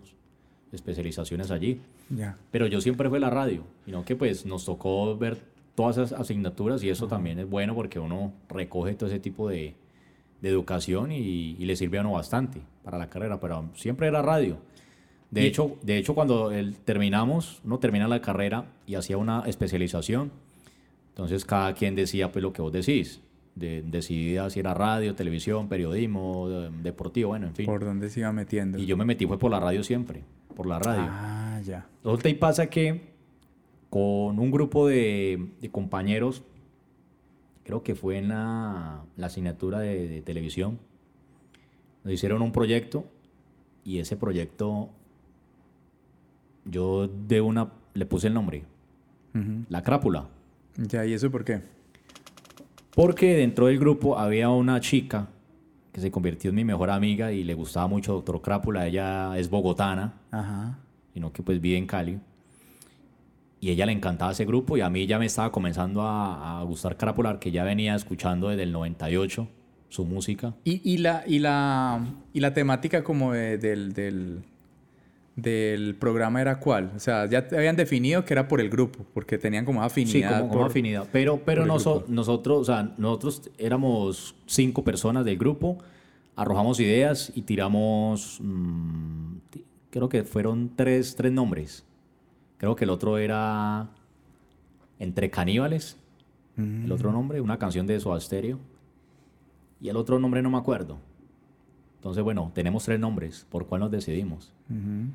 especializaciones 0.72 1.52
allí. 1.52 1.80
Ya. 2.10 2.40
Pero 2.50 2.66
yo 2.66 2.82
siempre 2.82 3.08
fue 3.08 3.20
la 3.20 3.30
radio, 3.30 3.66
sino 3.86 4.04
que 4.04 4.16
pues 4.16 4.48
nos 4.48 4.66
tocó 4.66 5.16
ver 5.16 5.38
todas 5.76 5.98
esas 5.98 6.20
asignaturas 6.20 6.84
y 6.84 6.90
eso 6.90 7.08
también 7.08 7.40
es 7.40 7.50
bueno 7.50 7.74
porque 7.76 8.00
uno 8.00 8.34
recoge 8.50 8.94
todo 8.96 9.10
ese 9.10 9.20
tipo 9.20 9.48
de, 9.50 9.76
de 10.42 10.50
educación 10.50 11.12
y, 11.12 11.18
y 11.58 11.66
le 11.66 11.76
sirve 11.76 11.98
a 11.98 12.02
uno 12.02 12.12
bastante 12.14 12.62
para 12.84 12.98
la 12.98 13.10
carrera, 13.10 13.40
pero 13.40 13.70
siempre 13.76 14.08
era 14.08 14.22
radio. 14.22 14.58
De, 15.32 15.44
Y- 15.44 15.48
hecho, 15.48 15.78
de 15.84 15.98
hecho, 15.98 16.16
cuando 16.16 16.52
el- 16.52 16.76
terminamos, 16.78 17.62
uno 17.64 17.80
termina 17.80 18.08
la 18.08 18.22
carrera 18.22 18.66
y 18.88 18.96
hacía 18.96 19.18
una 19.18 19.44
especialización, 19.46 20.32
entonces 21.10 21.46
cada 21.46 21.74
quien 21.74 21.96
decía 21.96 22.32
pues 22.32 22.42
lo 22.44 22.52
que 22.54 22.62
vos 22.62 22.72
decís, 22.72 23.22
de, 23.56 23.82
decidía 23.84 24.50
si 24.50 24.60
era 24.62 24.74
radio, 24.74 25.16
televisión, 25.16 25.68
periodismo, 25.70 26.50
de- 26.50 26.70
deportivo, 26.82 27.30
bueno, 27.30 27.48
en 27.48 27.56
fin. 27.56 27.66
¿Por 27.66 27.84
dónde 27.84 28.10
se 28.10 28.22
iba 28.22 28.32
metiendo? 28.32 28.78
Y 28.80 28.86
yo 28.86 28.96
me 28.98 29.06
metí 29.06 29.26
fue 29.26 29.38
por 29.38 29.52
la 29.52 29.60
radio 29.60 29.84
siempre, 29.84 30.24
por 30.56 30.66
la 30.66 30.80
radio. 30.80 31.04
Ah, 31.08 31.62
ya. 31.64 31.86
Resulta 32.04 32.30
y 32.30 32.34
pasa 32.36 32.68
que 32.68 33.09
con 33.90 34.40
un 34.40 34.52
grupo 34.52 34.88
de, 34.88 35.50
de 35.62 35.70
compañeros, 35.70 36.44
creo 37.64 37.84
que 37.84 37.96
fue 37.96 38.18
en 38.18 38.30
la, 38.30 39.04
la 39.18 39.28
asignatura 39.28 39.80
de, 39.80 40.08
de 40.08 40.22
televisión, 40.22 40.80
nos 42.04 42.14
hicieron 42.14 42.42
un 42.42 42.52
proyecto 42.52 43.06
y 43.84 44.00
ese 44.00 44.16
proyecto 44.16 44.90
yo 46.66 47.08
de 47.08 47.42
una 47.42 47.72
le 47.94 48.06
puse 48.06 48.28
el 48.28 48.34
nombre. 48.34 48.64
La 49.70 49.84
Crápula, 49.84 50.28
Ya, 50.76 51.06
¿y 51.06 51.14
eso 51.14 51.32
por 51.32 51.46
qué? 51.46 51.62
porque 52.96 53.36
dentro 53.38 53.68
del 53.68 53.80
grupo 53.80 54.18
había 54.18 54.50
una 54.50 54.82
chica 54.82 55.30
que 55.94 56.02
se 56.02 56.12
convirtió 56.12 56.50
en 56.50 56.56
mi 56.56 56.66
mejor 56.66 56.90
amiga 56.90 57.32
y 57.32 57.44
le 57.46 57.54
gustaba 57.54 57.88
mucho 57.88 58.14
Doctor 58.14 58.42
Crápula, 58.42 58.86
ella 58.88 59.38
es 59.38 59.50
bogotana, 59.50 60.16
Ajá. 60.32 60.78
sino 61.14 61.32
que 61.32 61.42
pues 61.44 61.62
vive 61.62 61.78
en 61.78 61.86
Cali. 61.88 62.20
Y 63.62 63.72
ella 63.72 63.86
le 63.86 63.92
encantaba 63.92 64.32
ese 64.32 64.46
grupo 64.46 64.78
y 64.78 64.82
a 64.82 64.90
mí 64.90 65.06
ya 65.06 65.20
me 65.20 65.26
estaba 65.26 65.52
comenzando 65.52 66.02
a, 66.02 66.60
a 66.60 66.64
gustar 66.64 66.96
Crapular, 66.98 67.40
que 67.40 67.52
ya 67.52 67.64
venía 67.64 67.94
escuchando 67.96 68.48
desde 68.50 68.64
el 68.64 68.72
98 68.72 69.48
su 69.90 70.06
música. 70.06 70.56
Y, 70.64 70.82
y, 70.90 71.00
la, 71.00 71.24
y, 71.28 71.40
la, 71.40 72.06
y 72.34 72.40
la 72.40 72.54
temática 72.54 73.04
como 73.04 73.34
de- 73.34 73.58
del, 73.58 73.92
del, 73.94 74.44
del 75.36 75.96
programa 75.96 76.42
era 76.42 76.60
cuál? 76.60 76.92
O 76.96 77.00
sea, 77.00 77.26
ya 77.26 77.48
habían 77.52 77.76
definido 77.76 78.24
que 78.26 78.34
era 78.34 78.48
por 78.48 78.62
el 78.62 78.70
grupo, 78.70 79.06
porque 79.14 79.38
tenían 79.38 79.66
como 79.66 79.82
Sí, 79.82 79.86
afinidad. 79.88 80.40
como, 80.40 80.50
como 80.52 80.62
por- 80.62 80.70
afinidad. 80.72 81.08
Pero, 81.12 81.42
pero 81.46 81.66
noso- 81.66 82.06
nosotros, 82.08 82.60
o 82.62 82.66
sea, 82.66 82.94
nosotros 82.98 83.50
éramos 83.58 84.36
cinco 84.46 84.84
personas 84.84 85.26
del 85.26 85.38
grupo, 85.38 85.80
arrojamos 86.36 86.80
ideas 86.80 87.32
y 87.36 87.42
tiramos, 87.42 88.40
mm, 88.42 89.36
creo 89.90 90.08
que 90.08 90.24
fueron 90.24 90.72
tres, 90.76 91.16
tres 91.16 91.32
nombres. 91.32 91.84
Creo 92.60 92.76
que 92.76 92.84
el 92.84 92.92
otro 92.92 93.18
era 93.18 93.90
Entre 95.00 95.30
Caníbales, 95.32 95.98
el 96.58 96.92
otro 96.92 97.12
nombre, 97.12 97.40
una 97.42 97.58
canción 97.58 97.88
de 97.88 98.00
Soda 98.00 98.20
Stereo. 98.20 98.60
Y 99.82 99.88
el 99.90 99.96
otro 99.96 100.20
nombre 100.20 100.42
no 100.42 100.50
me 100.50 100.58
acuerdo. 100.58 100.98
Entonces, 101.96 102.22
bueno, 102.24 102.52
tenemos 102.54 102.84
tres 102.84 103.00
nombres. 103.00 103.46
¿Por 103.50 103.66
cuál 103.66 103.80
nos 103.82 103.92
decidimos? 103.92 104.52
Ujú. 104.70 105.10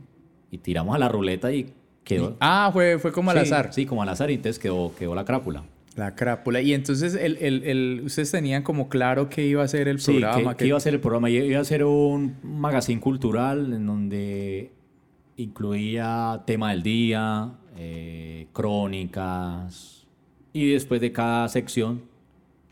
Y 0.51 0.59
tiramos 0.59 0.95
a 0.95 0.99
la 0.99 1.09
ruleta 1.11 1.53
y 1.53 1.73
quedó. 2.03 2.37
Ah, 2.41 2.71
fue, 2.73 2.99
fue 2.99 3.13
como 3.13 3.31
al 3.31 3.37
Sí, 3.39 3.43
azar. 3.45 3.73
Sí, 3.75 3.85
como 3.87 4.03
al 4.03 4.09
azar, 4.09 4.31
y 4.31 4.35
entonces 4.35 4.59
quedó, 4.59 4.93
quedó 4.99 5.15
la 5.15 5.25
crápula. 5.27 5.65
La 5.97 6.15
crápula. 6.15 6.61
Y 6.63 6.73
entonces 6.75 7.15
el, 7.15 7.37
el, 7.39 7.63
el- 7.65 8.03
ustedes 8.07 8.31
tenían 8.31 8.63
como 8.63 8.89
claro 8.89 9.29
qué 9.29 9.47
iba 9.47 9.63
a 9.63 9.69
ser 9.69 9.87
el 9.89 10.01
Sí, 10.01 10.13
programa. 10.19 10.53
que, 10.53 10.65
que 10.65 10.67
iba 10.69 10.79
a 10.79 10.81
ser 10.81 10.95
el 10.95 11.01
programa. 11.01 11.29
Iba 11.29 11.61
a 11.61 11.65
ser 11.65 11.85
un 11.85 12.37
magazine 12.43 13.01
cultural 13.01 13.73
en 13.73 13.87
donde 13.87 14.73
incluía 15.37 16.43
tema 16.47 16.71
del 16.71 16.83
día, 16.83 17.53
eh, 17.77 18.47
crónicas 18.53 20.07
y 20.53 20.71
después 20.73 21.01
de 21.01 21.13
cada 21.13 21.49
sección 21.49 22.03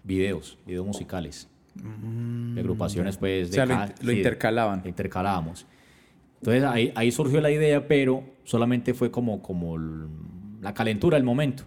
videos, 0.05 0.59
videos 0.67 0.87
musicales. 0.87 1.49
de 1.75 2.61
agrupaciones 2.61 3.17
pues 3.17 3.49
Mm, 3.49 3.51
o 3.51 3.55
sea, 3.55 3.67
de 3.67 3.75
lo, 3.75 3.81
lo 3.81 3.87
sí, 3.97 4.07
de- 4.07 4.13
intercalaban. 4.15 4.81
lo 4.83 4.89
intercalábamos. 4.91 5.67
Entonces 6.41 6.65
ahí, 6.65 6.93
ahí 6.95 7.11
surgió 7.13 7.41
la 7.41 7.51
idea, 7.51 7.87
pero 7.89 8.25
solamente 8.45 8.93
fue 8.95 9.11
como, 9.11 9.41
como 9.43 9.79
la 10.61 10.75
calentura 10.75 11.17
del 11.17 11.25
momento. 11.25 11.65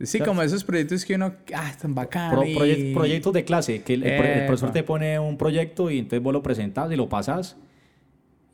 Sí, 0.00 0.18
como 0.20 0.42
esos 0.42 0.62
proyectos 0.64 1.04
que 1.04 1.14
uno, 1.14 1.32
ah, 1.54 1.70
están 1.70 1.94
bacanos. 1.94 2.34
Pro- 2.40 2.42
proye- 2.64 2.92
proyectos 2.92 3.32
de 3.32 3.44
clase, 3.44 3.82
que 3.82 3.94
el, 3.94 4.02
el 4.02 4.16
pro- 4.20 4.26
el 4.26 4.46
profesor 4.46 4.72
te 4.72 4.82
pone 4.82 5.18
un 5.18 5.38
proyecto 5.38 5.90
y 5.90 5.98
entonces 6.00 6.22
vos 6.22 6.32
lo 6.32 6.42
presentas 6.42 6.90
y 6.92 6.96
lo 6.96 7.08
pasas 7.08 7.56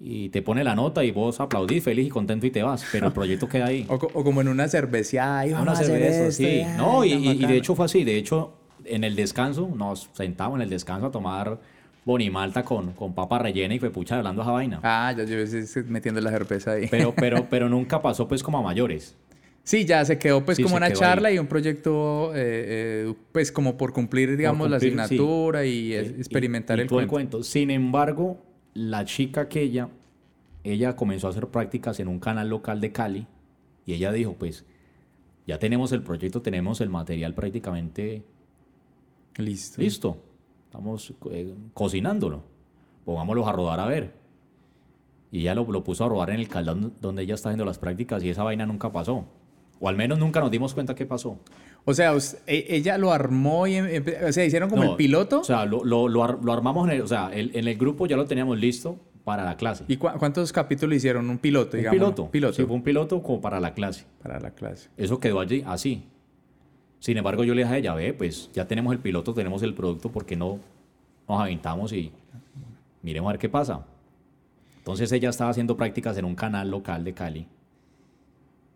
y 0.02 0.30
te 0.30 0.40
pone 0.40 0.64
la 0.64 0.74
nota 0.74 1.04
y 1.04 1.10
vos 1.10 1.40
aplaudís 1.40 1.84
feliz 1.84 2.06
y 2.06 2.08
contento 2.08 2.46
y 2.46 2.50
te 2.50 2.62
vas, 2.62 2.84
pero 2.90 3.08
el 3.08 3.12
proyecto 3.12 3.48
queda 3.48 3.66
ahí. 3.66 3.84
O, 3.90 3.98
co- 3.98 4.10
o 4.14 4.24
como 4.24 4.40
en 4.40 4.48
una 4.48 4.66
cerveceada. 4.66 5.46
y 5.46 5.50
Una 5.50 5.58
vamos 5.58 5.78
a 5.78 5.82
hacer 5.82 5.86
cerveza, 6.00 6.26
esto, 6.28 6.32
sí. 6.42 6.62
ay, 6.66 6.74
No, 6.78 7.04
y, 7.04 7.12
y- 7.12 7.44
y 7.44 7.46
de 7.46 7.56
hecho 7.56 7.74
fue 7.74 7.84
así. 7.84 8.02
De 8.04 8.16
hecho, 8.16 8.54
en 8.86 9.04
el 9.04 9.14
descanso, 9.14 9.70
nos 9.76 10.08
sentamos 10.14 10.56
en 10.56 10.62
el 10.62 10.70
descanso 10.70 11.06
a 11.06 11.10
tomar 11.10 11.60
bonimalta 12.04 12.64
con, 12.64 12.92
con 12.92 13.14
papa 13.14 13.38
rellena 13.40 13.74
y 13.74 13.78
fue 13.78 13.90
pucha 13.90 14.16
hablando 14.16 14.40
esa 14.42 14.52
vaina. 14.52 14.80
Ah, 14.82 15.14
ya 15.16 15.24
yo 15.24 15.36
metiendo 15.88 16.20
la 16.22 16.30
cerveza 16.30 16.72
ahí. 16.72 16.86
Pero, 16.90 17.14
pero, 17.14 17.46
pero 17.50 17.68
nunca 17.68 18.00
pasó 18.00 18.26
pues 18.26 18.42
como 18.42 18.58
a 18.58 18.62
mayores. 18.62 19.16
Sí, 19.62 19.84
ya 19.84 20.02
se 20.06 20.18
quedó 20.18 20.42
pues 20.42 20.56
Sí, 20.56 20.62
como 20.62 20.76
una 20.76 20.90
charla 20.90 21.28
ahí. 21.28 21.34
y 21.36 21.38
un 21.38 21.46
proyecto, 21.46 22.32
eh, 22.34 22.38
eh, 23.06 23.14
pues 23.32 23.52
como 23.52 23.76
por 23.76 23.92
cumplir, 23.92 24.34
digamos, 24.38 24.68
cumplir, 24.68 24.70
la 24.96 25.06
sí. 25.06 25.12
asignatura 25.14 25.66
y 25.66 25.70
Sí, 25.88 25.94
es- 25.94 26.10
y- 26.12 26.20
experimentar 26.20 26.78
y 26.78 26.82
el, 26.82 26.88
todo 26.88 27.06
cuento. 27.06 27.42
Sin 27.42 27.70
embargo, 27.70 28.38
la 28.74 29.04
chica 29.04 29.42
aquella, 29.42 29.88
ella 30.64 30.96
comenzó 30.96 31.26
a 31.26 31.30
hacer 31.30 31.48
prácticas 31.48 32.00
en 32.00 32.08
un 32.08 32.20
canal 32.20 32.48
local 32.48 32.80
de 32.80 32.92
Cali 32.92 33.26
y 33.86 33.94
ella 33.94 34.12
dijo, 34.12 34.34
pues, 34.34 34.64
ya 35.46 35.58
tenemos 35.58 35.92
el 35.92 36.02
proyecto, 36.02 36.42
tenemos 36.42 36.80
el 36.80 36.90
material 36.90 37.34
prácticamente 37.34 38.24
Listo. 39.36 39.80
listo. 39.80 40.16
Estamos 40.66 41.12
eh, 41.30 41.54
cocinándolo. 41.74 42.42
Pongámoslos 43.04 43.48
a 43.48 43.52
rodar 43.52 43.80
a 43.80 43.86
ver. 43.86 44.14
Y 45.32 45.40
ella 45.40 45.54
lo, 45.54 45.64
lo 45.70 45.82
puso 45.82 46.04
a 46.04 46.08
rodar 46.08 46.30
en 46.30 46.40
el 46.40 46.48
caldón 46.48 46.94
donde 47.00 47.22
ella 47.22 47.34
está 47.34 47.48
haciendo 47.48 47.64
las 47.64 47.78
prácticas 47.78 48.22
y 48.22 48.28
esa 48.28 48.42
vaina 48.42 48.66
nunca 48.66 48.92
pasó. 48.92 49.26
O 49.80 49.88
al 49.88 49.96
menos 49.96 50.18
nunca 50.18 50.40
nos 50.40 50.50
dimos 50.50 50.74
cuenta 50.74 50.94
qué 50.94 51.06
pasó. 51.06 51.38
O 51.86 51.94
sea, 51.94 52.12
e- 52.46 52.66
ella 52.68 52.98
lo 52.98 53.12
armó 53.12 53.66
y, 53.66 53.76
em- 53.76 54.04
o 54.28 54.32
sea, 54.32 54.44
hicieron 54.44 54.68
como 54.68 54.84
No, 54.84 54.90
el 54.90 54.96
piloto. 54.96 55.40
O 55.40 55.44
sea, 55.44 55.64
lo, 55.64 55.82
lo- 55.84 56.06
lo 56.08 56.22
ar- 56.22 56.38
lo 56.42 56.52
armamos 56.52 56.86
en 56.88 56.96
el, 56.96 57.02
o 57.02 57.06
sea, 57.06 57.30
el- 57.32 57.50
en 57.56 57.66
el 57.66 57.76
grupo 57.78 58.06
ya 58.06 58.16
lo 58.16 58.26
teníamos 58.26 58.58
listo 58.58 58.98
para 59.24 59.44
la 59.44 59.56
clase. 59.56 59.84
¿Y 59.88 59.96
cua- 59.96 60.18
cuántos 60.18 60.52
capítulos 60.52 60.96
hicieron? 60.96 61.30
Un 61.30 61.38
piloto, 61.38 61.76
un 61.76 61.78
digamos. 61.78 61.98
piloto. 61.98 62.30
Piloto 62.30 62.52
Sí, 62.54 62.64
fue 62.64 62.76
un 62.76 62.82
piloto 62.82 63.22
como 63.22 63.40
para 63.40 63.58
la 63.58 63.72
clase. 63.72 64.04
para 64.22 64.38
la 64.38 64.50
clase. 64.50 64.90
Eso 64.98 65.18
quedó 65.18 65.40
allí 65.40 65.64
así. 65.66 66.04
Sin 66.98 67.16
embargo, 67.16 67.44
yo 67.44 67.54
le 67.54 67.62
dije 67.62 67.74
a 67.74 67.78
ella, 67.78 67.94
ve, 67.94 68.12
pues 68.12 68.50
ya 68.52 68.66
tenemos 68.68 68.92
el 68.92 68.98
piloto, 68.98 69.32
tenemos 69.32 69.62
el 69.62 69.72
producto, 69.72 70.10
¿por 70.10 70.26
qué 70.26 70.36
no 70.36 70.58
nos 71.26 71.40
aventamos 71.40 71.94
y 71.94 72.12
miremos 73.02 73.30
a 73.30 73.32
ver 73.32 73.40
qué 73.40 73.48
pasa? 73.48 73.86
Entonces 74.76 75.10
ella 75.12 75.30
estaba 75.30 75.50
haciendo 75.50 75.76
prácticas 75.78 76.18
en 76.18 76.26
un 76.26 76.34
canal 76.34 76.70
local 76.70 77.02
de 77.04 77.14
Cali 77.14 77.46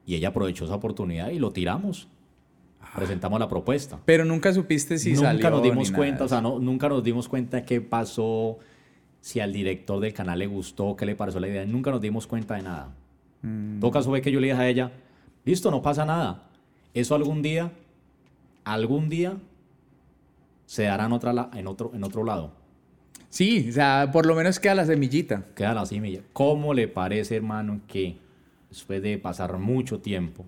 y 0.07 0.15
ella 0.15 0.29
aprovechó 0.29 0.65
esa 0.65 0.75
oportunidad 0.75 1.31
y 1.31 1.39
lo 1.39 1.51
tiramos. 1.51 2.09
Presentamos 2.95 3.41
la 3.41 3.49
propuesta. 3.49 3.99
Pero 4.05 4.25
nunca 4.25 4.53
supiste 4.53 4.99
si 4.99 5.15
nunca 5.15 5.27
salió 5.29 5.51
nos 5.51 5.63
dimos 5.63 5.91
cuenta, 5.91 6.25
o 6.25 6.29
sea, 6.29 6.41
no, 6.41 6.59
nunca 6.59 6.89
nos 6.89 7.03
dimos 7.03 7.29
cuenta 7.29 7.65
qué 7.65 7.81
pasó, 7.81 8.59
si 9.21 9.41
al 9.41 9.53
director 9.53 10.01
del 10.01 10.13
canal 10.13 10.39
le 10.39 10.47
gustó, 10.47 10.95
qué 10.95 11.07
le 11.07 11.17
pareció 11.17 11.41
la 11.41 11.49
idea. 11.49 11.65
Nunca 11.65 11.91
nos 11.91 12.01
dimos 12.01 12.27
cuenta 12.27 12.55
de 12.55 12.63
nada. 12.63 12.95
Mm. 13.43 13.75
En 13.75 13.81
todo 13.81 13.91
caso 13.91 14.11
fue 14.11 14.21
que 14.21 14.31
yo 14.31 14.39
le 14.39 14.49
dije 14.49 14.59
a 14.61 14.69
ella, 14.69 14.93
listo, 15.45 15.71
no 15.71 15.83
pasa 15.83 16.05
nada. 16.05 16.45
Eso 16.93 17.15
algún 17.15 17.43
día, 17.43 17.73
algún 18.65 19.09
día 19.09 19.37
se 20.67 20.85
dará 20.85 21.07
en, 21.07 21.13
otra, 21.13 21.51
en, 21.55 21.67
otro, 21.67 21.91
en 21.95 22.05
otro 22.05 22.23
lado. 22.23 22.53
Sí, 23.29 23.67
o 23.71 23.73
sea, 23.73 24.11
por 24.13 24.27
lo 24.27 24.37
menos 24.37 24.61
queda 24.61 24.77
la 24.77 24.87
semillita. 24.87 25.47
Queda 25.57 25.75
la 25.75 25.87
semilla. 25.87 26.21
¿Cómo 26.33 26.73
le 26.75 26.87
parece, 26.87 27.35
hermano, 27.35 27.81
que 27.89 28.19
después 28.75 29.01
de 29.01 29.19
pasar 29.19 29.57
mucho 29.59 30.01
tiempo, 30.01 30.45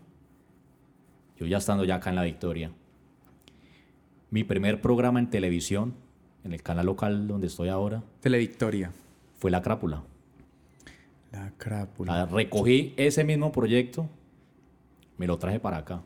yo 1.38 1.47
ya 1.47 1.59
estando 1.59 1.85
ya 1.85 1.95
acá 1.95 2.11
en 2.11 2.16
La 2.16 2.25
Victoria, 2.25 2.73
mi 4.30 4.42
primer 4.42 4.80
programa 4.80 5.21
en 5.21 5.30
televisión, 5.30 5.95
en 6.42 6.52
el 6.52 6.61
canal 6.61 6.87
local 6.87 7.28
donde 7.28 7.47
estoy 7.47 7.68
ahora, 7.68 8.02
Televictoria. 8.21 8.90
fue 9.38 9.52
La 9.52 9.62
Crápula. 9.62 10.02
La 11.30 11.52
crápula. 11.56 12.23
Ah, 12.23 12.26
Recogí 12.26 12.95
ese 12.97 13.23
mismo 13.23 13.52
proyecto, 13.52 14.09
me 15.18 15.28
lo 15.28 15.38
traje 15.38 15.61
para 15.61 15.78
acá. 15.78 16.02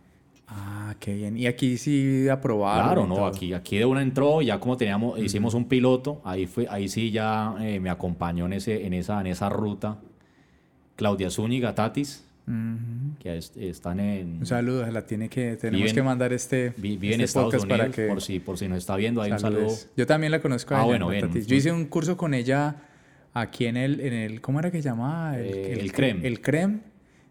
Ah, 0.47 0.95
qué 0.99 1.15
bien. 1.15 1.39
Y 1.39 1.47
aquí 1.47 1.79
sí 1.79 2.29
aprobaron. 2.29 2.85
Claro, 2.87 3.05
y 3.05 3.09
no, 3.09 3.15
todo. 3.15 3.27
aquí, 3.27 3.55
aquí 3.55 3.79
de 3.79 3.87
una 3.87 4.03
entró, 4.03 4.43
ya 4.43 4.61
como 4.61 4.77
teníamos, 4.77 5.19
hicimos 5.19 5.55
un 5.55 5.67
piloto, 5.67 6.21
ahí 6.25 6.47
fue, 6.47 6.67
ahí 6.69 6.89
sí 6.89 7.11
ya 7.13 7.55
eh, 7.61 7.81
me 7.81 7.89
acompañó 7.89 8.45
en 8.47 8.55
ese, 8.55 8.85
en 8.85 8.93
esa, 8.93 9.21
en 9.21 9.29
esa 9.29 9.49
ruta 9.49 9.99
Claudia 11.01 11.31
Zúñiga 11.31 11.75
Tatis, 11.75 12.23
Ujú. 12.47 13.17
que 13.19 13.39
es- 13.39 13.57
están 13.57 14.01
en, 14.01 14.37
Un 14.41 14.47
saludo, 14.47 14.85
se 14.85 14.93
la 14.93 15.07
tiene 15.07 15.31
que, 15.31 15.57
tenemos 15.57 15.87
Viven- 15.87 15.95
que 15.95 16.03
mandar 16.03 16.33
este, 16.35 16.75
vi- 16.77 16.99
vive 16.99 17.15
en 17.15 17.23
este 17.23 17.41
podcast 17.41 17.65
Unidos, 17.65 17.79
para 17.79 17.91
que 17.91 18.07
por 18.07 18.21
si, 18.21 18.39
por 18.39 18.59
si 18.59 18.69
nos 18.69 18.77
está 18.79 18.97
viendo, 18.97 19.23
hay 19.23 19.33
un 19.33 19.39
saludo. 19.39 19.69
Yo 19.97 20.07
también 20.07 20.31
la 20.31 20.43
conozco 20.43 20.75
a 20.75 20.83
Ah, 20.83 20.85
bueno, 20.85 21.09
bien. 21.09 21.27
Tatis. 21.27 21.47
Yo 21.47 21.57
hice 21.57 21.73
un 21.73 21.87
curso 21.87 22.19
con 22.19 22.35
ella 22.35 22.77
aquí 23.33 23.65
en 23.65 23.79
el, 23.79 24.01
en 24.01 24.13
el 24.13 24.41
¿cómo 24.43 24.59
era 24.61 24.71
que 24.71 24.83
se 24.83 24.89
llamaba? 24.91 25.39
Eh, 25.41 25.79
el 25.81 25.91
CREM. 25.93 26.21
El 26.25 26.41
CREM. 26.43 26.81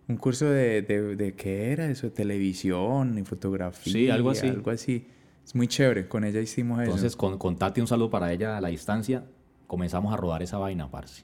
Un 0.07 0.17
curso 0.17 0.45
de, 0.49 0.81
de, 0.81 1.15
de 1.15 1.33
¿qué 1.35 1.71
era 1.71 1.85
eso? 1.91 2.09
Televisión 2.11 3.15
y 3.19 3.23
fotografía. 3.23 3.93
Sí, 3.93 4.09
algo 4.09 4.31
así. 4.31 4.47
Algo 4.47 4.71
así. 4.71 5.05
Es 5.45 5.53
muy 5.53 5.67
chévere. 5.67 6.07
Con 6.07 6.23
ella 6.23 6.41
hicimos 6.41 6.79
eso. 6.81 6.85
Entonces, 6.85 7.15
con, 7.15 7.37
con 7.37 7.55
Tati, 7.57 7.79
un 7.81 7.85
saludo 7.87 8.09
para 8.09 8.33
ella 8.33 8.57
a 8.57 8.61
la 8.61 8.69
distancia, 8.69 9.23
comenzamos 9.67 10.11
a 10.11 10.17
rodar 10.17 10.41
esa 10.41 10.57
vaina, 10.57 10.89
parce. 10.89 11.23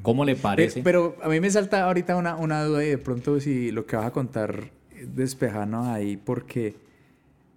¿Cómo 0.00 0.24
le 0.24 0.36
parece? 0.36 0.82
Pero 0.82 1.16
a 1.22 1.28
mí 1.28 1.38
me 1.40 1.50
salta 1.50 1.84
ahorita 1.84 2.16
una, 2.16 2.36
una 2.36 2.64
duda 2.64 2.84
y 2.84 2.88
de 2.88 2.98
pronto 2.98 3.38
si 3.40 3.70
lo 3.70 3.84
que 3.86 3.96
vas 3.96 4.06
a 4.06 4.10
contar 4.10 4.70
despejarnos 5.06 5.86
ahí 5.88 6.16
porque 6.16 6.76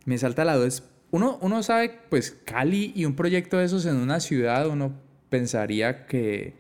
me 0.06 0.18
salta 0.18 0.44
la 0.44 0.56
duda. 0.56 0.68
Es, 0.68 0.84
uno, 1.12 1.38
uno 1.42 1.64
sabe, 1.64 1.98
pues 2.10 2.32
Cali 2.46 2.92
y 2.96 3.06
un 3.06 3.16
proyecto 3.16 3.58
de 3.58 3.66
esos 3.66 3.86
en 3.86 3.96
una 3.96 4.20
ciudad, 4.20 4.68
uno 4.68 4.92
pensaría 5.30 6.06
que, 6.08 6.56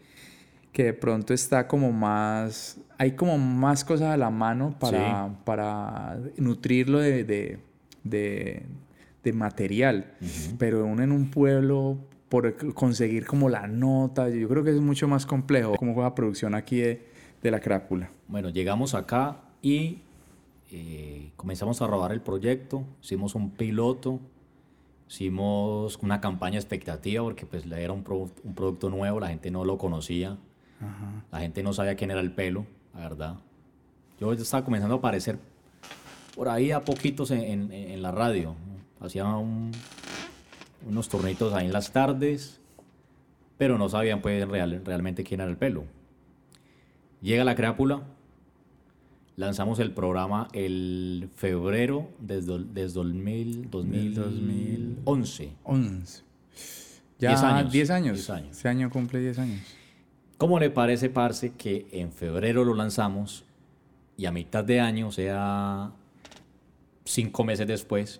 que 0.72 0.86
de 0.86 0.94
pronto 0.94 1.34
está 1.34 1.67
como 1.67 1.91
más, 1.91 2.77
hay 2.98 3.12
como 3.12 3.38
más 3.38 3.84
cosas 3.84 4.13
a 4.13 4.17
la 4.17 4.29
mano 4.29 4.77
para, 4.79 5.29
para 5.44 6.17
nutrirlo 6.38 7.00
de, 7.00 7.24
de, 7.25 7.60
de- 8.03 8.63
de 9.24 9.34
material. 9.34 10.13
Pero 10.60 10.86
uno 10.86 11.01
en 11.03 11.12
un 11.12 11.32
pueblo, 11.32 11.98
por 12.29 12.74
conseguir 12.74 13.25
como 13.25 13.50
la 13.50 13.67
nota, 13.67 14.29
yo 14.29 14.48
creo 14.50 14.63
que 14.63 14.72
es 14.72 14.79
mucho 14.82 15.08
más 15.08 15.25
complejo. 15.25 15.75
¿Cómo 15.77 15.94
fue 15.94 16.03
la 16.03 16.15
producción 16.15 16.55
aquí 16.55 16.77
de, 16.77 17.05
de 17.41 17.51
La 17.51 17.60
Crápula? 17.60 18.10
Bueno, 18.27 18.50
llegamos 18.50 18.94
acá 18.96 19.38
y 19.62 20.00
eh, 20.72 21.32
comenzamos 21.36 21.82
a 21.82 21.88
rodar 21.88 22.12
el 22.12 22.22
proyecto, 22.22 22.84
hicimos 23.01 23.36
un 23.36 23.51
piloto, 23.51 24.20
hicimos 25.08 25.98
una 26.01 26.20
campaña 26.20 26.58
expectativa 26.58 27.24
porque 27.24 27.46
pues 27.46 27.65
era 27.65 27.94
un, 27.94 28.03
pro- 28.03 28.29
un 28.44 28.55
producto 28.55 28.89
nuevo, 28.89 29.20
la 29.20 29.27
gente 29.27 29.51
no 29.51 29.63
lo 29.63 29.77
conocía, 29.77 30.38
la 31.32 31.39
gente 31.39 31.63
no 31.63 31.74
sabía 31.74 31.96
quién 31.96 32.12
era 32.12 32.20
el 32.20 32.32
pelo, 32.32 32.65
la 32.94 33.01
verdad. 33.01 33.36
Yo 34.20 34.34
estaba 34.34 34.65
comenzando 34.65 34.96
a 34.96 34.98
aparecer 34.98 35.38
por 36.36 36.50
ahí 36.50 36.72
a 36.72 36.82
poquitos 36.82 37.32
en, 37.32 37.41
en- 37.41 37.72
en 37.72 38.01
la 38.01 38.12
radio, 38.12 38.55
hacía 39.00 39.25
un- 39.25 39.72
unos 40.85 41.09
turnitos 41.09 41.53
ahí 41.53 41.65
en 41.65 41.73
las 41.73 41.91
tardes, 41.91 42.59
pero 43.57 43.77
no 43.77 43.89
sabían 43.89 44.21
pues 44.21 44.47
real- 44.47 44.81
realmente 44.85 45.23
quién 45.23 45.41
era 45.41 45.49
el 45.49 45.57
pelo. 45.57 45.83
Llega 47.21 47.43
la 47.43 47.55
crápula, 47.55 48.03
lanzamos 49.35 49.79
el 49.79 49.91
programa 49.91 50.47
el 50.53 51.29
febrero 51.35 52.09
desde, 52.19 52.55
el- 52.55 52.74
desde 52.74 52.93
2000, 52.95 53.69
2011. 53.69 55.51
11. 55.63 56.24
Ya 57.17 57.29
10 57.29 57.43
años, 57.43 57.71
10 57.71 57.89
años. 57.89 58.17
10 58.17 58.29
años. 58.29 58.57
Este 58.57 58.69
año 58.69 58.89
cumple 58.89 59.19
10 59.19 59.39
años. 59.39 59.61
¿Cómo 60.37 60.59
le 60.59 60.69
parece, 60.69 61.09
Parce, 61.09 61.51
que 61.53 61.87
en 61.91 62.11
febrero 62.11 62.65
lo 62.65 62.74
lanzamos 62.75 63.45
y 64.17 64.25
a 64.25 64.31
mitad 64.31 64.63
de 64.65 64.81
año, 64.81 65.07
o 65.07 65.11
sea, 65.11 65.91
cinco 67.05 67.43
meses 67.45 67.65
después, 67.67 68.19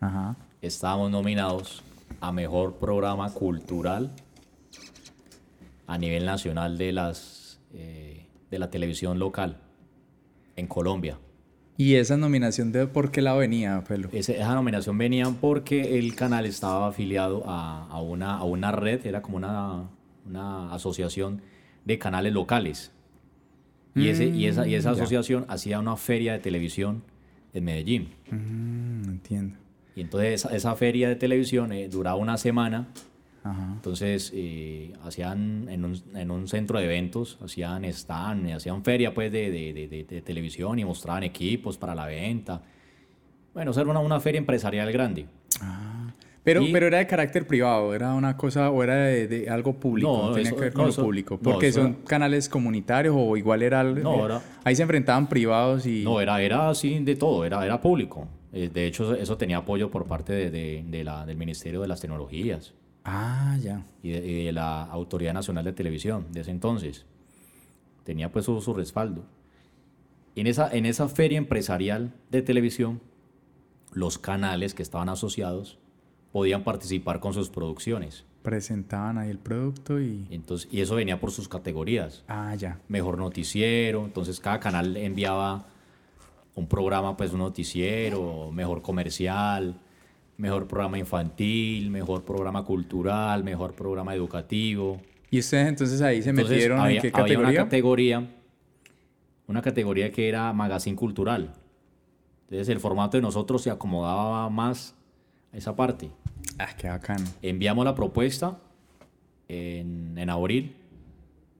Ajá. 0.00 0.34
Estábamos 0.66 1.10
nominados 1.10 1.82
a 2.20 2.32
Mejor 2.32 2.74
Programa 2.76 3.32
Cultural 3.32 4.12
a 5.86 5.98
nivel 5.98 6.24
nacional 6.26 6.78
de, 6.78 6.92
las, 6.92 7.60
eh, 7.72 8.26
de 8.50 8.58
la 8.58 8.70
televisión 8.70 9.18
local 9.18 9.60
en 10.56 10.66
Colombia. 10.66 11.18
¿Y 11.78 11.96
esa 11.96 12.16
nominación 12.16 12.72
de 12.72 12.86
por 12.86 13.10
qué 13.10 13.20
lado 13.20 13.38
venía, 13.38 13.84
Pelo? 13.86 14.08
Esa 14.12 14.54
nominación 14.54 14.96
venía 14.96 15.26
porque 15.40 15.98
el 15.98 16.14
canal 16.14 16.46
estaba 16.46 16.88
afiliado 16.88 17.42
a, 17.46 17.86
a 17.88 18.00
una, 18.00 18.36
a 18.38 18.44
una 18.44 18.72
red, 18.72 19.04
era 19.06 19.20
como 19.20 19.36
una, 19.36 19.90
una 20.26 20.72
asociación 20.72 21.42
de 21.84 21.98
canales 21.98 22.32
locales. 22.32 22.92
Y, 23.94 24.08
ese, 24.08 24.26
y, 24.26 24.46
esa, 24.46 24.66
y 24.66 24.74
esa 24.74 24.90
Mm, 24.90 24.94
ya. 24.94 25.00
asociación 25.02 25.44
hacía 25.48 25.78
una 25.78 25.96
feria 25.96 26.32
de 26.32 26.38
televisión 26.38 27.02
en 27.52 27.64
Medellín. 27.64 28.08
Mm, 28.30 29.04
entiendo. 29.10 29.58
Y 29.96 30.02
entonces 30.02 30.46
esa, 30.52 30.76
feria 30.76 31.08
de 31.08 31.16
televisión 31.16 31.72
eh, 31.72 31.88
duraba 31.88 32.16
una 32.16 32.36
semana. 32.36 32.86
Ajá. 33.42 33.70
Entonces 33.74 34.30
eh, 34.34 34.92
hacían 35.04 35.68
en 35.70 35.84
un, 35.84 36.02
en 36.14 36.30
un 36.30 36.46
centro 36.48 36.78
de 36.78 36.84
eventos, 36.84 37.38
hacían 37.42 37.84
stand, 37.86 38.50
hacían 38.52 38.84
feria 38.84 39.14
pues 39.14 39.32
de, 39.32 39.50
de- 39.50 39.72
de- 39.88 40.04
de- 40.04 40.20
televisión 40.22 40.78
y 40.78 40.84
mostraban 40.84 41.22
equipos 41.22 41.78
para 41.78 41.94
la 41.94 42.06
venta. 42.06 42.60
Bueno, 43.54 43.70
era 43.70 43.84
una, 43.84 44.00
una 44.00 44.20
feria 44.20 44.38
empresarial 44.38 44.92
grande. 44.92 45.26
Pero, 46.44 46.62
Y- 46.62 46.72
pero 46.72 46.86
era 46.86 46.98
de 46.98 47.06
carácter 47.08 47.46
privado, 47.46 47.92
era 47.94 48.14
una 48.14 48.36
cosa 48.36 48.70
o 48.70 48.80
era 48.82 48.94
de, 48.96 49.26
de 49.26 49.50
algo 49.50 49.74
público, 49.80 50.08
No, 50.12 50.28
no, 50.28 50.34
tenía 50.34 50.48
eso- 50.50 50.56
que 50.56 50.60
ver 50.62 50.72
no, 50.72 50.76
con 50.76 50.84
lo 50.84 50.90
eso- 50.90 51.02
público, 51.02 51.38
no, 51.42 51.50
porque 51.52 51.72
son 51.72 51.86
era- 51.86 52.04
canales 52.04 52.48
comunitarios 52.48 53.16
o 53.18 53.36
igual 53.36 53.62
era, 53.62 53.82
No, 53.82 54.26
era- 54.26 54.42
ahí 54.62 54.76
se 54.76 54.82
enfrentaban 54.82 55.28
privados 55.28 55.86
y 55.86 56.04
No, 56.04 56.20
era, 56.20 56.40
era 56.42 56.68
así 56.68 56.98
de 57.00 57.16
todo, 57.16 57.44
era, 57.44 57.64
era 57.64 57.80
público. 57.80 58.28
Eh, 58.52 58.70
de 58.72 58.86
hecho, 58.86 59.14
eso 59.14 59.36
tenía 59.36 59.58
apoyo 59.58 59.90
por 59.90 60.06
parte 60.06 60.32
de, 60.32 60.50
de- 60.50 60.84
de 60.86 61.04
la, 61.04 61.26
del 61.26 61.36
Ministerio 61.36 61.80
de 61.80 61.88
las 61.88 62.00
Tecnologías 62.00 62.72
ah 63.04 63.56
ya, 63.62 63.84
y 64.02 64.10
de, 64.10 64.26
y 64.26 64.44
de 64.46 64.52
la 64.52 64.82
Autoridad 64.84 65.32
Nacional 65.34 65.64
de 65.64 65.72
Televisión 65.72 66.26
de 66.32 66.40
ese 66.40 66.50
entonces. 66.50 67.06
Tenía 68.04 68.30
pues 68.32 68.44
su, 68.44 68.60
su 68.60 68.72
respaldo. 68.74 69.24
En 70.36 70.46
esa, 70.46 70.70
en 70.74 70.86
esa 70.86 71.08
feria 71.08 71.38
empresarial 71.38 72.12
de 72.30 72.42
televisión, 72.42 73.00
los 73.92 74.18
canales 74.18 74.74
que 74.74 74.82
estaban 74.82 75.08
asociados 75.08 75.78
podían 76.32 76.62
participar 76.64 77.20
con 77.20 77.32
sus 77.32 77.48
producciones. 77.48 78.24
presentaban 78.42 79.16
ahí 79.18 79.30
el 79.30 79.38
producto 79.38 80.00
y 80.00 80.26
Entonces, 80.30 80.68
y 80.70 80.80
eso 80.82 80.94
venía 80.94 81.18
por 81.18 81.30
sus 81.32 81.48
categorías. 81.48 82.22
ah 82.28 82.54
ya, 82.54 82.78
mejor 82.88 83.18
noticiero, 83.18 84.04
entonces 84.04 84.38
cada 84.40 84.60
canal 84.60 84.96
enviaba 84.96 85.66
un 86.56 86.66
programa, 86.66 87.16
pues 87.16 87.32
un 87.32 87.38
noticiero, 87.38 88.50
mejor 88.50 88.82
comercial, 88.82 89.78
mejor 90.38 90.66
programa 90.66 90.98
infantil, 90.98 91.90
mejor 91.90 92.24
programa 92.24 92.64
cultural, 92.64 93.44
mejor 93.44 93.74
programa 93.74 94.14
educativo. 94.14 95.00
y 95.30 95.38
ustedes 95.38 95.68
entonces 95.68 96.00
ahí 96.00 96.22
se 96.22 96.30
Entonces, 96.30 96.56
metieron 96.56 96.80
había, 96.80 97.00
en 97.00 97.02
qué 97.02 97.12
había 97.14 97.38
una 97.38 97.48
categoría, 97.48 97.64
categoría, 97.64 98.30
una 99.46 99.62
categoría 99.62 100.10
que 100.10 100.28
era 100.28 100.52
magazine 100.52 100.96
cultural. 100.96 101.54
Entonces 102.44 102.68
el 102.70 102.80
formato 102.80 103.18
de 103.18 103.22
nosotros 103.22 103.62
se 103.62 103.70
acomodaba 103.70 104.48
más 104.48 104.94
a 105.52 105.58
esa 105.58 105.76
parte. 105.76 106.10
ah 106.58 106.74
qué 106.76 106.88
bacano, 106.88 107.26
Enviamos 107.42 107.84
la 107.84 107.94
propuesta 107.94 108.58
en, 109.48 110.16
en 110.16 110.30
abril. 110.30 110.74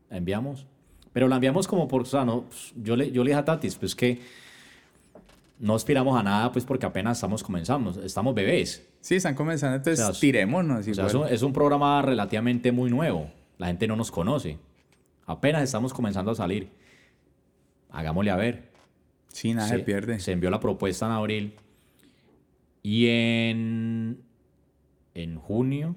La 0.09 0.17
enviamos. 0.17 0.67
Pero 1.13 1.29
la 1.29 1.37
enviamos 1.37 1.67
como 1.67 1.87
por, 1.87 2.03
o 2.03 2.05
sea, 2.05 2.25
no, 2.25 2.43
pues, 2.43 2.73
yo, 2.77 2.97
le, 2.97 3.11
yo 3.11 3.25
le 3.25 3.31
dije 3.31 3.41
a 3.41 3.45
Tatis, 3.45 3.75
pues 3.77 3.95
que 3.95 4.21
no 5.59 5.75
aspiramos 5.75 6.19
a 6.19 6.23
nada, 6.23 6.53
pues 6.53 6.65
porque 6.65 6.87
apenas 6.87 7.17
estamos 7.19 7.43
comenzando, 7.43 8.03
estamos 8.03 8.35
bebés. 8.35 8.87
sí 9.01 9.17
están 9.17 9.35
comenzando, 9.35 9.77
entonces 9.77 10.05
O 10.05 10.13
sea, 10.13 10.21
tirémonos 10.21 10.87
O 10.87 10.95
sea, 10.95 11.07
es 11.07 11.15
un, 11.15 11.29
es 11.29 11.43
un 11.43 11.53
programa 11.53 12.03
relativamente 12.03 12.73
muy 12.73 12.91
nuevo. 12.91 13.31
La 13.59 13.69
gente 13.69 13.87
no 13.87 13.97
nos 13.97 14.11
conoce. 14.11 14.59
Apenas 15.25 15.63
estamos 15.63 15.93
comenzando 15.93 16.31
a 16.31 16.35
salir. 16.35 16.71
Hagámosle 17.91 18.31
a 18.31 18.37
ver. 18.37 18.71
sí 19.29 19.55
nada 19.55 19.69
se, 19.69 19.79
pierde, 19.79 20.21
Se 20.21 20.33
envió 20.33 20.51
la 20.51 20.61
propuesta 20.61 21.07
en 21.07 21.13
abril. 21.13 21.55
Y 22.83 23.09
en, 23.09 24.21
en 25.15 25.37
junio, 25.39 25.97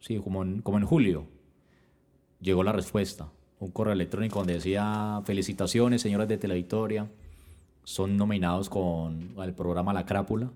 sí, 0.00 0.18
como 0.18 0.42
en, 0.42 0.62
como 0.62 0.78
en 0.78 0.86
julio, 0.86 1.26
llegó 2.40 2.62
la 2.62 2.72
respuesta. 2.72 3.28
Un 3.58 3.72
correo 3.72 3.92
electrónico 3.92 4.38
donde 4.38 4.54
decía, 4.54 5.20
felicitaciones, 5.24 6.00
señores 6.00 6.28
de 6.28 6.38
Televictoria. 6.38 7.08
Son 7.88 8.18
nominados 8.18 8.68
con 8.68 9.32
el 9.42 9.54
programa 9.54 9.94
La 9.94 10.04
Crápula 10.04 10.50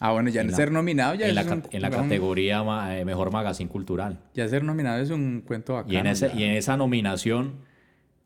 ah 0.00 0.10
bueno 0.12 0.28
ya 0.30 0.40
en 0.40 0.50
la- 0.50 0.56
ser 0.56 0.72
nominado 0.72 1.14
ya 1.14 1.28
en 1.28 1.34
la, 1.36 1.42
es 1.42 1.46
un- 1.46 1.60
ca- 1.60 1.68
en 1.70 1.80
la 1.82 1.88
un- 1.88 1.94
categoría 1.94 2.62
ma- 2.64 2.98
eh, 2.98 3.04
Mejor 3.04 3.30
Magazine 3.30 3.70
Cultural. 3.70 4.18
ya 4.34 4.48
ser 4.48 4.64
nominado 4.64 5.00
es 5.00 5.10
un 5.10 5.42
cuento 5.46 5.74
bacano 5.74 5.94
Y 5.94 5.96
en, 5.96 6.06
ese- 6.08 6.28
ya. 6.28 6.34
y 6.34 6.42
en 6.42 6.50
esa 6.54 6.76
nominación 6.76 7.54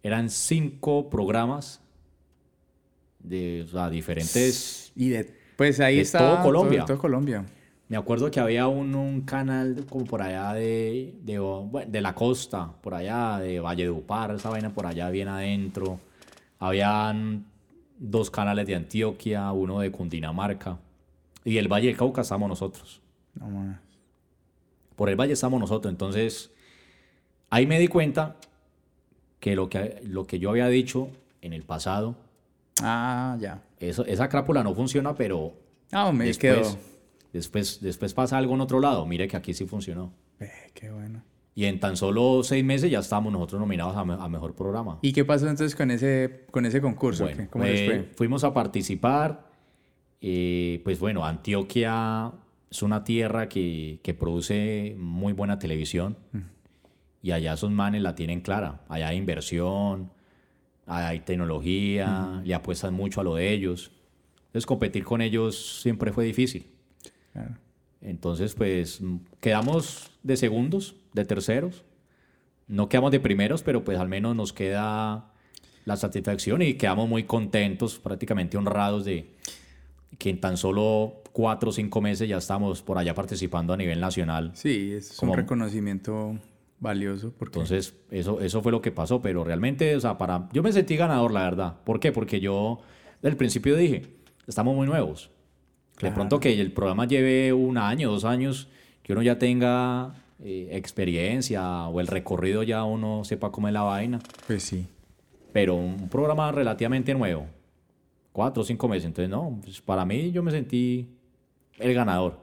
eran 0.02 0.30
cinco 0.30 1.10
programas 1.10 1.82
de 3.18 3.62
o 3.64 3.68
sea, 3.68 3.90
diferentes. 3.90 4.90
Y 4.96 5.10
de, 5.10 5.30
pues 5.56 5.78
ahí 5.80 5.96
De 5.96 6.02
está. 6.02 6.18
todo 6.18 6.42
Colombia. 6.42 6.84
Todo, 6.86 6.96
Colombia. 6.98 7.44
Me 7.88 7.96
acuerdo 7.98 8.30
que 8.30 8.40
había 8.40 8.66
un, 8.66 8.94
un 8.94 9.20
canal 9.22 9.84
como 9.88 10.06
por 10.06 10.22
allá 10.22 10.54
de, 10.54 11.14
de, 11.22 11.38
bueno, 11.38 11.90
de 11.90 12.00
la 12.00 12.14
costa, 12.14 12.72
por 12.80 12.94
allá, 12.94 13.38
de 13.38 13.60
Valledupar, 13.60 14.30
esa 14.34 14.48
vaina 14.48 14.70
por 14.72 14.86
allá 14.86 15.10
bien 15.10 15.28
adentro. 15.28 16.00
Habían 16.58 17.44
dos 18.00 18.30
canales 18.30 18.66
de 18.66 18.74
Antioquia, 18.74 19.52
uno 19.52 19.78
de 19.80 19.92
Cundinamarca. 19.92 20.78
Y 21.44 21.58
el 21.58 21.68
Valle 21.68 21.86
del 21.88 21.96
Cauca 21.96 22.22
estamos 22.22 22.48
nosotros. 22.48 23.00
No 23.34 23.46
más. 23.48 23.78
Por 24.96 25.08
el 25.10 25.16
Valle 25.16 25.34
estamos 25.34 25.60
nosotros. 25.60 25.92
Entonces, 25.92 26.50
ahí 27.50 27.66
me 27.66 27.78
di 27.78 27.86
cuenta 27.88 28.36
que 29.38 29.54
lo 29.54 29.68
que, 29.68 30.00
lo 30.04 30.26
que 30.26 30.38
yo 30.38 30.50
había 30.50 30.66
dicho 30.68 31.08
en 31.42 31.52
el 31.52 31.62
pasado, 31.62 32.16
Ah, 32.82 33.36
ya. 33.40 33.62
eso, 33.78 34.04
esa 34.06 34.28
crápula 34.28 34.62
no 34.64 34.74
funciona, 34.74 35.14
pero 35.14 35.52
Ah, 35.92 36.10
me 36.12 36.24
después, 36.26 36.58
quedó. 36.58 36.76
después, 37.32 37.80
después 37.80 38.14
pasa 38.14 38.38
algo 38.38 38.54
en 38.54 38.60
otro 38.62 38.80
lado. 38.80 39.04
Mire 39.06 39.28
que 39.28 39.36
aquí 39.36 39.52
sí 39.54 39.66
funcionó. 39.66 40.12
Eh, 40.40 40.50
qué 40.74 40.90
bueno. 40.90 41.22
Y 41.54 41.64
en 41.64 41.80
tan 41.80 41.96
solo 41.96 42.42
seis 42.44 42.64
meses 42.64 42.90
ya 42.90 43.00
estábamos 43.00 43.32
nosotros 43.32 43.60
nominados 43.60 43.96
a, 43.96 44.04
me- 44.04 44.14
a 44.14 44.28
Mejor 44.28 44.54
Programa. 44.54 44.98
¿Y 45.02 45.12
qué 45.12 45.24
pasó 45.24 45.48
entonces 45.48 45.74
con 45.74 45.90
ese, 45.90 46.46
con 46.50 46.64
ese 46.64 46.80
concurso? 46.80 47.24
Bueno. 47.24 47.48
¿Cómo 47.50 47.64
les 47.64 47.80
eh, 47.80 47.86
fue? 47.86 48.10
Fuimos 48.16 48.44
a 48.44 48.54
participar. 48.54 49.50
eh, 50.20 50.80
pues 50.84 51.00
bueno, 51.00 51.24
Antioquia 51.24 52.32
es 52.70 52.82
una 52.82 53.02
tierra 53.04 53.48
que, 53.48 53.98
que 54.02 54.14
produce 54.14 54.94
muy 54.98 55.32
buena 55.32 55.58
televisión. 55.58 56.16
Y 57.22 57.32
allá 57.32 57.52
esos 57.54 57.70
manes 57.70 58.00
la 58.00 58.14
tienen 58.14 58.40
clara. 58.40 58.80
Allá 58.88 59.08
hay 59.08 59.16
inversión, 59.18 60.10
hay 60.86 61.20
tecnología, 61.20 62.40
le 62.44 62.54
apuestan 62.54 62.94
mucho 62.94 63.20
a 63.20 63.24
lo 63.24 63.34
de 63.34 63.52
ellos. 63.52 63.90
Entonces 64.46 64.66
competir 64.66 65.04
con 65.04 65.20
ellos 65.20 65.80
siempre 65.82 66.12
fue 66.12 66.24
difícil. 66.24 66.66
Claro. 67.32 67.56
Entonces, 68.02 68.54
pues 68.54 69.00
mm, 69.00 69.16
quedamos 69.40 70.10
de 70.22 70.36
segundos, 70.36 70.96
de 71.12 71.24
terceros. 71.24 71.84
No 72.66 72.88
quedamos 72.88 73.10
de 73.10 73.20
primeros, 73.20 73.62
pero 73.62 73.84
pues 73.84 73.98
al 73.98 74.08
menos 74.08 74.36
nos 74.36 74.52
queda 74.52 75.32
la 75.84 75.96
satisfacción 75.96 76.62
y 76.62 76.74
quedamos 76.74 77.08
muy 77.08 77.24
contentos, 77.24 77.98
prácticamente 77.98 78.56
honrados 78.56 79.04
de 79.04 79.32
que 80.18 80.30
en 80.30 80.40
tan 80.40 80.56
solo 80.56 81.22
cuatro 81.32 81.70
o 81.70 81.72
cinco 81.72 82.00
meses 82.00 82.28
ya 82.28 82.36
estamos 82.38 82.82
por 82.82 82.98
allá 82.98 83.14
participando 83.14 83.72
a 83.72 83.76
nivel 83.76 84.00
nacional. 84.00 84.52
Sí, 84.54 84.92
es 84.92 85.16
Como- 85.16 85.32
un 85.32 85.38
reconocimiento 85.38 86.38
valioso 86.78 87.32
porque 87.38 87.58
Entonces, 87.58 87.94
eso, 88.10 88.40
eso 88.40 88.62
fue 88.62 88.72
lo 88.72 88.80
que 88.80 88.90
pasó, 88.90 89.20
pero 89.20 89.44
realmente, 89.44 89.94
o 89.96 90.00
sea, 90.00 90.16
para... 90.16 90.48
Yo 90.52 90.62
me 90.62 90.72
sentí 90.72 90.96
ganador, 90.96 91.32
la 91.32 91.42
verdad. 91.42 91.76
¿Por 91.84 92.00
qué? 92.00 92.12
Porque 92.12 92.40
yo, 92.40 92.80
del 93.22 93.36
principio 93.36 93.76
dije, 93.76 94.14
estamos 94.46 94.74
muy 94.74 94.86
nuevos. 94.86 95.30
De 96.00 96.12
pronto 96.12 96.40
que 96.40 96.58
el 96.60 96.72
programa 96.72 97.06
lleve 97.06 97.52
un 97.52 97.76
año, 97.78 98.10
dos 98.10 98.24
años, 98.24 98.68
que 99.02 99.12
uno 99.12 99.22
ya 99.22 99.38
tenga 99.38 100.14
eh, 100.42 100.68
experiencia 100.72 101.86
o 101.88 102.00
el 102.00 102.06
recorrido 102.06 102.62
ya 102.62 102.84
uno 102.84 103.24
sepa 103.24 103.50
cómo 103.50 103.68
es 103.68 103.74
la 103.74 103.82
vaina. 103.82 104.18
pues 104.46 104.62
sí. 104.62 104.86
Pero 105.52 105.74
un 105.74 106.08
programa 106.08 106.50
relativamente 106.52 107.12
nuevo, 107.14 107.46
cuatro 108.32 108.62
o 108.62 108.64
cinco 108.64 108.88
meses. 108.88 109.06
Entonces, 109.06 109.28
no, 109.30 109.58
pues 109.62 109.80
para 109.80 110.04
mí 110.04 110.30
yo 110.30 110.42
me 110.42 110.50
sentí 110.52 111.08
el 111.78 111.92
ganador. 111.92 112.38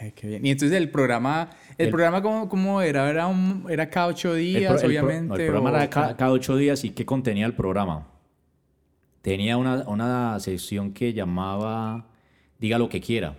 Ay, 0.00 0.12
qué 0.14 0.26
bien. 0.26 0.44
Y 0.44 0.50
entonces 0.50 0.76
el 0.76 0.90
programa, 0.90 1.48
el, 1.78 1.86
El- 1.86 1.92
programa 1.92 2.20
cómo, 2.20 2.48
cómo 2.48 2.82
era, 2.82 3.08
era 3.08 3.26
un- 3.26 3.64
era 3.70 3.88
cada 3.88 4.08
ocho 4.08 4.34
días, 4.34 4.64
pro- 4.64 4.74
el 4.74 4.78
pro- 4.80 4.88
obviamente. 4.88 5.28
no, 5.28 5.34
el 5.36 5.46
programa 5.46 5.70
o- 5.70 5.76
era 5.76 5.88
ca- 5.88 6.16
cada, 6.16 6.30
ocho 6.32 6.56
días 6.56 6.84
y 6.84 6.90
¿qué 6.90 7.06
contenía 7.06 7.46
el 7.46 7.54
programa? 7.54 8.06
Tenía 9.22 9.56
una, 9.56 9.88
una 9.88 10.38
sección 10.40 10.92
que 10.92 11.12
llamaba 11.12 12.06
Diga 12.58 12.78
lo 12.78 12.88
que 12.88 13.00
quiera. 13.00 13.36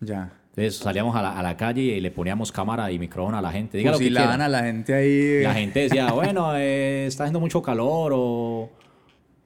Ya. 0.00 0.32
Entonces 0.50 0.76
salíamos 0.76 1.14
a 1.14 1.22
la, 1.22 1.38
a 1.38 1.42
la 1.42 1.56
calle 1.56 1.82
y 1.82 2.00
le 2.00 2.10
poníamos 2.10 2.50
cámara 2.50 2.90
y 2.90 2.98
micrófono 2.98 3.38
a 3.38 3.42
la 3.42 3.52
gente. 3.52 3.78
Diga 3.78 3.92
lo 3.92 3.98
que 3.98 4.06
quiera. 4.08 4.34
a 4.44 4.48
la 4.48 4.62
gente 4.64 4.94
ahí. 4.94 5.42
La 5.42 5.54
gente 5.54 5.80
decía, 5.80 6.10
bueno, 6.12 6.56
eh, 6.56 7.06
está 7.06 7.24
haciendo 7.24 7.38
mucho 7.40 7.62
calor 7.62 8.12
o 8.14 8.70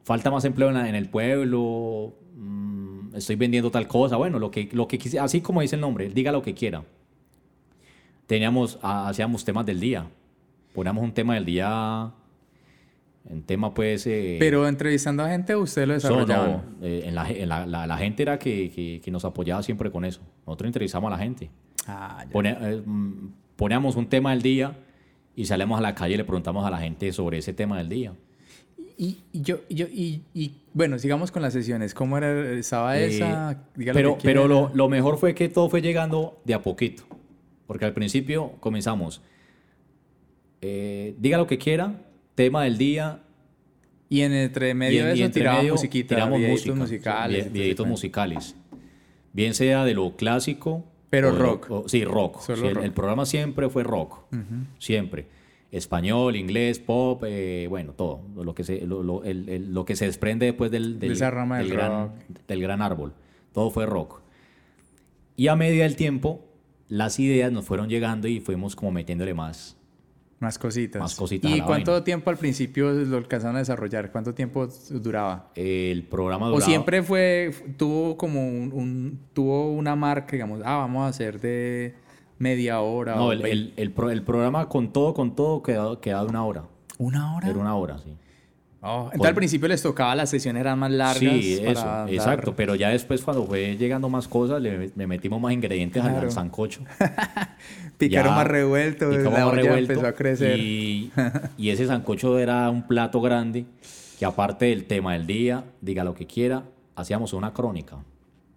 falta 0.04 0.30
más 0.30 0.44
empleo 0.46 0.68
en, 0.68 0.74
la- 0.74 0.88
en 0.88 0.94
el 0.94 1.08
pueblo, 1.10 2.14
mm, 2.36 3.14
estoy 3.16 3.36
vendiendo 3.36 3.70
tal 3.70 3.86
cosa. 3.86 4.16
Bueno, 4.16 4.38
lo 4.38 4.50
que, 4.50 4.68
lo 4.72 4.88
que 4.88 4.98
quisi- 4.98 5.18
así 5.20 5.42
como 5.42 5.60
dice 5.60 5.74
el 5.74 5.82
nombre, 5.82 6.08
diga 6.08 6.32
lo 6.32 6.40
que 6.42 6.54
quiera. 6.54 6.82
Teníamos, 8.26 8.78
ha- 8.82 9.08
hacíamos 9.08 9.44
temas 9.44 9.66
del 9.66 9.80
día. 9.80 10.06
Poníamos 10.74 11.04
un 11.04 11.12
tema 11.12 11.34
del 11.34 11.44
día, 11.44 12.10
en 13.28 13.42
tema 13.44 13.72
pues... 13.72 14.06
eh, 14.06 14.36
Pero 14.38 14.66
entrevistando 14.68 15.22
a 15.22 15.28
gente, 15.28 15.54
usted 15.56 15.86
lo 15.86 15.94
desarrollaba. 15.94 16.46
no, 16.48 16.62
eh, 16.86 17.02
en 17.06 17.14
la, 17.14 17.30
en 17.30 17.48
la- 17.48 17.66
la- 17.66 17.86
la 17.86 17.96
gente 17.98 18.22
era 18.22 18.38
que, 18.38 18.70
que- 18.70 19.00
que 19.02 19.10
nos 19.10 19.24
apoyaba 19.24 19.62
siempre 19.62 19.90
con 19.90 20.04
eso. 20.04 20.20
Nosotros 20.46 20.66
entrevistamos 20.68 21.08
a 21.12 21.16
la 21.16 21.22
gente. 21.22 21.50
Ah, 21.86 22.24
ya. 22.26 22.30
Pone- 22.32 22.56
eh, 22.60 22.82
mm, 22.84 23.28
poníamos 23.56 23.96
un 23.96 24.06
tema 24.08 24.30
del 24.30 24.42
día 24.42 24.76
y 25.36 25.44
salíamos 25.46 25.78
a 25.78 25.82
la 25.82 25.94
calle 25.94 26.14
y 26.14 26.16
le 26.16 26.24
preguntamos 26.24 26.64
a 26.66 26.70
la 26.70 26.78
gente 26.78 27.12
sobre 27.12 27.38
ese 27.38 27.52
tema 27.52 27.78
del 27.78 27.88
día. 27.88 28.12
Y, 28.98 29.18
y 29.32 29.40
yo, 29.40 29.60
y 29.68 29.74
yo, 29.74 29.86
y, 29.86 30.22
y, 30.34 30.52
bueno, 30.74 30.98
sigamos 30.98 31.32
con 31.32 31.42
las 31.42 31.52
sesiones. 31.54 31.94
¿Cómo 31.94 32.18
era? 32.18 32.50
¿Estaba 32.52 32.98
Eh, 32.98 33.06
esa? 33.16 33.64
Pero 33.74 34.18
que 34.18 34.22
pero 34.24 34.46
lo, 34.46 34.70
lo 34.74 34.88
mejor 34.88 35.16
fue 35.18 35.34
que 35.34 35.48
todo 35.48 35.68
fue 35.70 35.80
llegando 35.80 36.40
de 36.44 36.54
a 36.54 36.62
poquito. 36.62 37.02
Porque 37.66 37.84
al 37.86 37.94
principio 37.94 38.52
comenzamos, 38.60 39.22
eh, 40.60 41.14
diga 41.18 41.38
lo 41.38 41.46
que 41.46 41.58
quiera, 41.58 41.94
tema 42.34 42.64
del 42.64 42.78
día. 42.78 43.20
Y 44.08 44.20
en 44.22 44.32
entre 44.32 44.70
y 44.70 44.74
medio 44.74 45.00
en- 45.00 45.06
de 45.06 45.12
y 45.12 45.18
eso 45.20 45.24
entre 45.26 45.40
tiramos 45.40 45.62
medio 45.62 45.72
musiquita, 45.74 46.14
tiramos 46.16 46.40
música, 46.40 46.74
musicales. 46.74 47.52
videitos 47.52 47.84
bueno. 47.84 47.90
musicales. 47.92 48.56
Bien 49.32 49.54
sea 49.54 49.84
de 49.84 49.94
lo 49.94 50.16
clásico. 50.16 50.84
Pero 51.08 51.28
o 51.28 51.32
de 51.32 51.38
lo- 51.38 51.44
rock. 51.44 51.70
o- 51.70 51.88
sí, 51.88 52.04
rock. 52.04 52.40
Sí, 52.42 52.52
el, 52.52 52.74
rock. 52.74 52.84
el 52.84 52.92
programa 52.92 53.24
siempre 53.26 53.68
fue 53.70 53.82
rock. 53.84 54.18
Siempre. 54.78 55.26
Español, 55.70 56.36
inglés, 56.36 56.78
pop, 56.80 57.22
eh, 57.26 57.66
bueno, 57.70 57.92
todo. 57.92 58.20
Lo 58.36 58.54
que 58.54 58.62
se, 58.64 58.86
lo, 58.86 59.02
lo- 59.02 59.24
el- 59.24 59.48
el- 59.48 59.72
lo 59.72 59.86
que 59.86 59.96
se 59.96 60.04
desprende 60.04 60.44
después 60.46 60.70
del, 60.70 60.98
De 60.98 61.06
del, 61.06 61.12
esa 61.16 61.30
rama 61.30 61.58
del 61.58 61.70
gran, 61.70 61.90
rock. 62.08 62.12
del 62.48 62.60
gran 62.60 62.82
árbol. 62.82 63.14
Todo 63.54 63.70
fue 63.70 63.86
rock. 63.86 64.20
Y 65.36 65.48
a 65.48 65.56
medida 65.56 65.84
del 65.84 65.96
tiempo, 65.96 66.44
las 66.88 67.18
ideas 67.18 67.50
nos 67.52 67.64
fueron 67.64 67.88
llegando 67.88 68.28
y 68.28 68.40
fuimos 68.40 68.76
como 68.76 68.90
metiéndole 68.92 69.32
más. 69.32 69.78
Más 70.42 70.58
cositas. 70.58 71.00
Más 71.00 71.14
cositas 71.14 71.50
¿Y 71.50 71.60
cuánto 71.60 71.92
vaina. 71.92 72.04
tiempo 72.04 72.28
al 72.28 72.36
principio 72.36 72.90
lo 72.92 73.16
alcanzaron 73.16 73.54
a 73.56 73.60
desarrollar? 73.60 74.10
¿Cuánto 74.10 74.34
tiempo 74.34 74.66
duraba? 74.90 75.50
El 75.54 76.02
programa 76.02 76.46
O 76.46 76.50
duraba... 76.50 76.66
siempre 76.66 77.02
fue, 77.04 77.54
tuvo 77.78 78.16
como 78.16 78.46
un, 78.46 78.72
un- 78.72 79.20
tuvo 79.32 79.70
una 79.72 79.94
marca, 79.94 80.32
digamos, 80.32 80.60
ah, 80.64 80.78
vamos 80.78 81.04
a 81.04 81.08
hacer 81.08 81.40
de 81.40 81.94
media 82.38 82.80
hora. 82.80 83.14
No, 83.14 83.26
o 83.26 83.32
el, 83.32 83.46
el, 83.46 83.72
el 83.76 83.92
pro- 83.92 84.10
el 84.10 84.22
programa 84.24 84.68
con 84.68 84.92
todo, 84.92 85.14
con 85.14 85.36
todo, 85.36 85.62
quedaba, 85.62 86.00
quedaba 86.00 86.28
una 86.28 86.44
hora. 86.44 86.64
¿Una 86.98 87.36
hora? 87.36 87.48
Era 87.48 87.58
una 87.60 87.74
hora, 87.76 87.98
sí. 87.98 88.12
Oh, 88.84 89.04
entonces 89.12 89.28
al 89.28 89.34
principio 89.36 89.68
les 89.68 89.80
tocaba, 89.80 90.14
las 90.16 90.28
sesiones 90.28 90.60
eran 90.60 90.76
más 90.78 90.90
largas. 90.90 91.18
Sí, 91.18 91.56
para 91.60 91.70
eso, 91.72 91.84
dar- 91.86 92.10
exacto. 92.12 92.56
Pero 92.56 92.74
ya 92.74 92.88
después, 92.88 93.22
cuando 93.22 93.44
fue 93.46 93.76
llegando 93.76 94.08
más 94.08 94.26
cosas, 94.26 94.60
le, 94.60 94.90
le 94.94 95.06
metimos 95.06 95.40
más 95.40 95.52
ingredientes 95.52 96.02
al- 96.02 96.10
Claro. 96.10 96.26
al 96.26 96.32
sancocho. 96.32 96.80
Picaron 97.98 98.30
Ya 98.32 98.36
más 98.36 98.46
revuelto, 98.46 99.10
picamos 99.10 99.32
la 99.38 99.44
más 99.46 99.54
revuelto 99.54 99.92
empezó 99.92 100.06
a 100.08 100.12
crecer. 100.12 100.58
Y, 100.58 101.12
y 101.56 101.70
ese 101.70 101.86
sancocho 101.86 102.38
era 102.38 102.68
un 102.70 102.86
plato 102.86 103.20
grande 103.20 103.66
que 104.18 104.24
aparte 104.24 104.66
del 104.66 104.84
tema 104.84 105.12
del 105.12 105.26
día, 105.26 105.64
diga 105.80 106.02
lo 106.04 106.14
que 106.14 106.26
quiera, 106.26 106.64
hacíamos 106.96 107.32
una 107.32 107.52
crónica. 107.52 107.98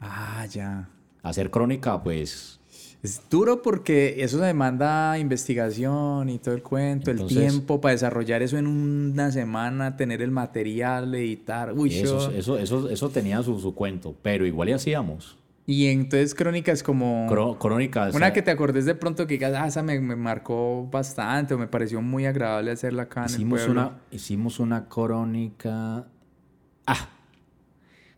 Ah, 0.02 0.46
ya. 0.50 0.90
Hacer 1.24 1.50
crónica, 1.52 2.02
pues, 2.04 2.60
Es 3.06 3.22
duro 3.30 3.62
porque 3.62 4.16
eso 4.24 4.38
demanda 4.40 5.18
investigación 5.20 6.30
y 6.30 6.40
todo 6.40 6.56
el 6.56 6.64
cuento, 6.64 7.12
Entonces- 7.12 7.38
el 7.38 7.44
tiempo 7.52 7.80
para 7.80 7.94
desarrollar 7.94 8.42
eso 8.42 8.58
en 8.58 8.68
una 8.68 9.32
semana, 9.32 9.96
tener 9.96 10.22
el 10.22 10.32
material, 10.32 11.14
editar. 11.16 11.74
Uy, 11.74 11.94
eso, 11.96 12.32
eso, 12.32 12.58
eso, 12.58 12.90
eso 12.90 13.10
tenía 13.10 13.42
su, 13.44 13.60
su 13.60 13.74
cuento. 13.76 14.16
Pero 14.22 14.46
igual 14.46 14.70
y 14.70 14.74
hacíamos. 14.74 15.38
Y 15.68 15.88
entonces 15.88 16.36
crónicas 16.36 16.84
como... 16.84 17.28
Cro- 17.28 17.58
crónicas. 17.58 18.14
Una 18.14 18.28
eh, 18.28 18.34
que 18.34 18.42
te 18.44 18.52
acordes 18.52 18.86
de 18.86 18.94
pronto 18.96 19.26
que 19.26 19.34
digas, 19.36 19.54
ah, 19.58 19.68
esa 19.68 19.82
me, 19.82 20.00
me 20.00 20.16
marcó 20.16 20.88
bastante 20.92 21.54
o 21.56 21.58
me 21.58 21.68
pareció 21.68 22.02
muy 22.04 22.26
agradable 22.26 22.70
hacerla 22.72 23.04
acá 23.04 23.22
en 23.22 23.26
el 23.30 23.32
Hicimos 23.36 23.62
pueblo. 23.62 23.82
una, 23.82 23.98
hicimos 24.12 24.60
una 24.60 24.88
crónica. 24.88 26.06
Ah, 26.86 27.10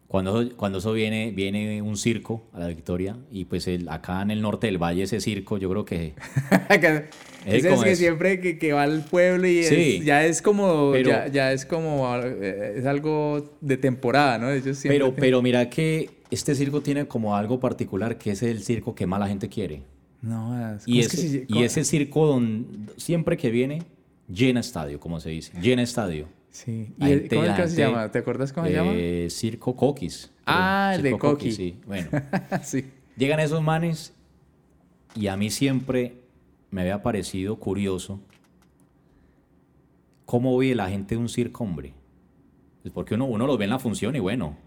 cuando, 0.08 0.56
cuando 0.56 0.78
eso 0.78 0.94
viene, 0.94 1.32
viene 1.32 1.82
un 1.82 1.98
circo 1.98 2.48
a 2.54 2.60
la 2.60 2.68
Victoria 2.68 3.18
y 3.30 3.46
pues 3.46 3.68
el, 3.68 3.90
acá 3.90 4.22
en 4.22 4.32
el 4.32 4.42
norte 4.42 4.68
del 4.68 4.78
valle 4.82 5.04
ese 5.04 5.20
circo 5.20 5.58
yo 5.58 5.70
creo 5.70 5.84
que 5.86 6.14
es 7.46 7.66
¿cómo 7.66 7.84
que 7.84 7.92
es? 7.92 7.98
siempre 8.00 8.40
que, 8.40 8.58
que 8.58 8.74
va 8.74 8.84
al 8.84 9.04
pueblo 9.06 9.48
y 9.48 9.60
es- 9.60 9.68
Sí. 9.70 10.02
ya 10.04 10.26
es 10.26 10.42
como, 10.42 10.92
Pero- 10.92 11.10
ya, 11.10 11.28
ya 11.28 11.52
es 11.52 11.66
como, 11.66 12.08
eh, 12.24 12.76
es 12.78 12.86
algo 12.86 13.58
de 13.62 13.78
temporada, 13.78 14.38
¿no? 14.38 14.50
Ellos 14.52 14.78
siempre 14.78 15.00
pero, 15.00 15.12
te- 15.14 15.22
pero 15.22 15.42
mira 15.42 15.70
que 15.70 16.10
este 16.32 16.56
circo 16.56 16.82
tiene 16.82 17.06
como 17.08 17.36
algo 17.36 17.60
particular 17.60 18.18
que 18.18 18.32
es 18.32 18.44
el 18.44 18.64
circo 18.64 18.96
que 18.96 19.06
más 19.08 19.20
la 19.20 19.28
gente 19.28 19.50
quiere. 19.50 19.84
No, 20.22 20.76
es, 20.76 20.84
Y 20.88 20.92
¿cómo 20.94 21.02
es 21.02 21.08
que 21.10 21.18
se- 21.18 21.46
y 21.48 21.64
ese 21.64 21.84
circo 21.84 22.26
donde 22.26 22.92
siempre 22.98 23.38
que 23.38 23.50
viene 23.50 23.84
llena 24.28 24.60
estadio, 24.60 25.00
como 25.00 25.20
se 25.20 25.30
dice, 25.30 25.54
llena 25.62 25.82
estadio. 25.84 26.28
Sí. 26.58 26.92
¿Y 26.98 27.12
el- 27.12 27.28
cómo 27.30 27.44
es 27.44 27.48
la 27.50 27.56
que 27.56 27.68
se 27.68 27.78
llama? 27.78 28.12
¿Te 28.12 28.18
acuerdas 28.20 28.52
cómo 28.52 28.66
se 28.66 28.74
llama? 28.74 28.92
eh, 28.96 29.28
Circo 29.30 29.76
Coquis. 29.76 30.32
Ah, 30.46 30.94
el 30.96 31.04
de 31.04 31.10
Circo 31.10 31.30
Coqui. 31.30 31.52
sí. 31.52 31.80
Bueno, 31.86 32.10
sí. 32.64 32.86
llegan 33.16 33.40
esos 33.40 33.62
manes 33.62 34.12
y 35.14 35.28
a 35.28 35.38
mí 35.38 35.52
siempre 35.52 36.18
me 36.72 36.82
había 36.82 37.04
parecido 37.04 37.58
curioso 37.58 38.20
cómo 40.26 40.58
vive 40.58 40.76
la 40.76 40.90
gente 40.90 41.16
de 41.16 41.22
un 41.22 41.30
circo, 41.30 41.64
hombre. 41.64 41.94
Es 42.84 42.92
porque 42.92 43.14
uno, 43.16 43.26
uno 43.26 43.46
los 43.48 43.58
ve 43.58 43.66
en 43.66 43.70
la 43.70 43.80
función 43.80 44.16
y 44.16 44.20
bueno, 44.20 44.58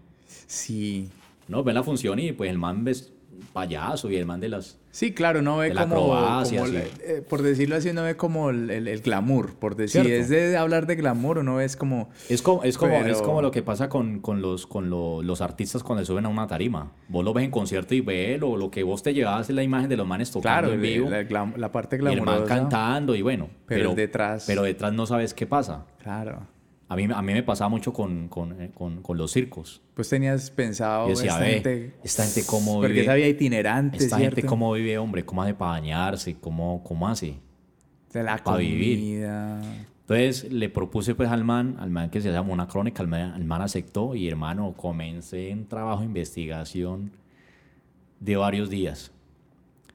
Sí. 0.47 1.09
uno 1.49 1.63
ve 1.63 1.71
en 1.71 1.75
la 1.75 1.83
función 1.83 2.19
y 2.19 2.31
pues 2.31 2.49
el 2.49 2.57
man 2.57 2.83
ves 2.85 3.11
payaso 3.53 4.09
y 4.09 4.15
el 4.15 4.25
man 4.25 4.39
de 4.39 4.49
las... 4.49 4.77
Sí, 4.91 5.13
claro, 5.13 5.41
no 5.41 5.57
ve 5.57 5.69
De 5.69 5.73
la 5.73 5.83
como, 5.87 5.95
como 6.07 6.15
la- 6.15 6.43
eh, 6.43 7.23
por 7.27 7.41
decirlo 7.41 7.77
así, 7.77 7.93
no 7.93 8.03
ve 8.03 8.17
como 8.17 8.49
el, 8.49 8.69
el- 8.69 8.87
el 8.89 8.99
glamour, 9.01 9.55
por 9.55 9.75
decir, 9.77 10.03
Cierto. 10.03 10.21
es 10.21 10.29
de 10.29 10.57
hablar 10.57 10.85
de 10.85 10.95
glamour, 10.97 11.37
uno 11.37 11.61
es 11.61 11.77
como, 11.77 12.09
Es 12.29 12.41
como, 12.41 12.63
es 12.63 12.77
como, 12.77 12.95
es 12.97 13.03
Pero- 13.03 13.23
como 13.23 13.41
lo 13.41 13.51
que 13.51 13.63
pasa 13.63 13.87
con, 13.87 14.19
con 14.19 14.41
los, 14.41 14.67
con 14.67 14.89
lo- 14.89 15.23
los 15.23 15.39
artistas 15.41 15.81
cuando 15.81 16.03
suben 16.03 16.25
a 16.25 16.29
una 16.29 16.45
tarima. 16.47 16.91
Vos 17.07 17.23
lo 17.23 17.33
ves 17.33 17.45
en 17.45 17.51
concierto 17.51 17.95
y 17.95 18.01
ves 18.01 18.39
lo, 18.39 18.57
lo 18.57 18.69
que 18.69 18.83
vos 18.83 19.01
te 19.01 19.13
llevas 19.13 19.49
es 19.49 19.55
la 19.55 19.63
imagen 19.63 19.87
de 19.89 19.95
los 19.97 20.05
manes 20.05 20.29
tocando 20.29 20.67
claro, 20.69 20.73
en 20.73 20.81
vivo. 20.81 21.09
la, 21.09 21.21
glam- 21.23 21.55
la 21.55 21.71
parte 21.71 21.95
y 21.95 21.99
el 21.99 22.03
man 22.03 22.15
glamurosa. 22.15 22.45
cantando 22.55 23.15
y 23.15 23.21
bueno. 23.21 23.49
Pero 23.67 23.91
el 23.91 23.95
detrás. 23.95 24.43
Pero 24.45 24.63
detrás 24.63 24.91
no 24.93 25.05
sabes 25.05 25.33
qué 25.33 25.47
pasa. 25.47 25.85
Claro. 26.03 26.47
A 26.91 26.95
mí, 26.97 27.07
a 27.13 27.21
mí 27.21 27.31
me 27.33 27.41
pasaba 27.41 27.69
mucho 27.69 27.93
con, 27.93 28.27
con, 28.27 28.61
eh, 28.61 28.71
con- 28.73 29.01
con 29.01 29.17
los 29.17 29.31
circos. 29.31 29.81
Pues 29.93 30.09
tenías 30.09 30.51
pensado 30.51 31.05
Yo 31.07 31.11
decía, 31.15 31.31
esta 31.31 31.39
ve, 31.43 31.51
gente, 31.53 31.93
esta 32.03 32.23
gente 32.25 32.43
cómo 32.45 32.73
porque 32.75 32.87
vive. 32.89 33.01
esa 33.03 33.13
vida 33.13 33.27
itinerante, 33.29 33.97
Esta 33.97 34.17
¿cierto? 34.17 34.35
gente 34.35 34.47
cómo 34.47 34.73
vive, 34.73 34.97
hombre, 34.97 35.23
cómo 35.23 35.41
hace 35.41 35.53
para 35.53 35.71
bañarse, 35.71 36.35
cómo, 36.41 36.83
cómo 36.83 37.07
hace. 37.07 37.35
de 38.11 38.23
la 38.23 38.37
pa' 38.37 38.57
vivir. 38.57 39.23
Entonces 40.01 40.51
le 40.51 40.67
propuse 40.67 41.15
pues 41.15 41.29
al 41.29 41.45
man, 41.45 41.77
al 41.79 41.89
man 41.91 42.09
que 42.09 42.19
se 42.19 42.29
llama 42.29 42.51
una 42.51 42.67
crónica, 42.67 43.01
el 43.01 43.07
man, 43.07 43.35
el 43.37 43.45
man 43.45 43.61
aceptó 43.61 44.13
y 44.13 44.27
hermano, 44.27 44.73
comencé 44.75 45.53
un 45.53 45.67
trabajo 45.67 46.01
de 46.01 46.07
investigación 46.07 47.11
de 48.19 48.35
varios 48.35 48.69
días. 48.69 49.11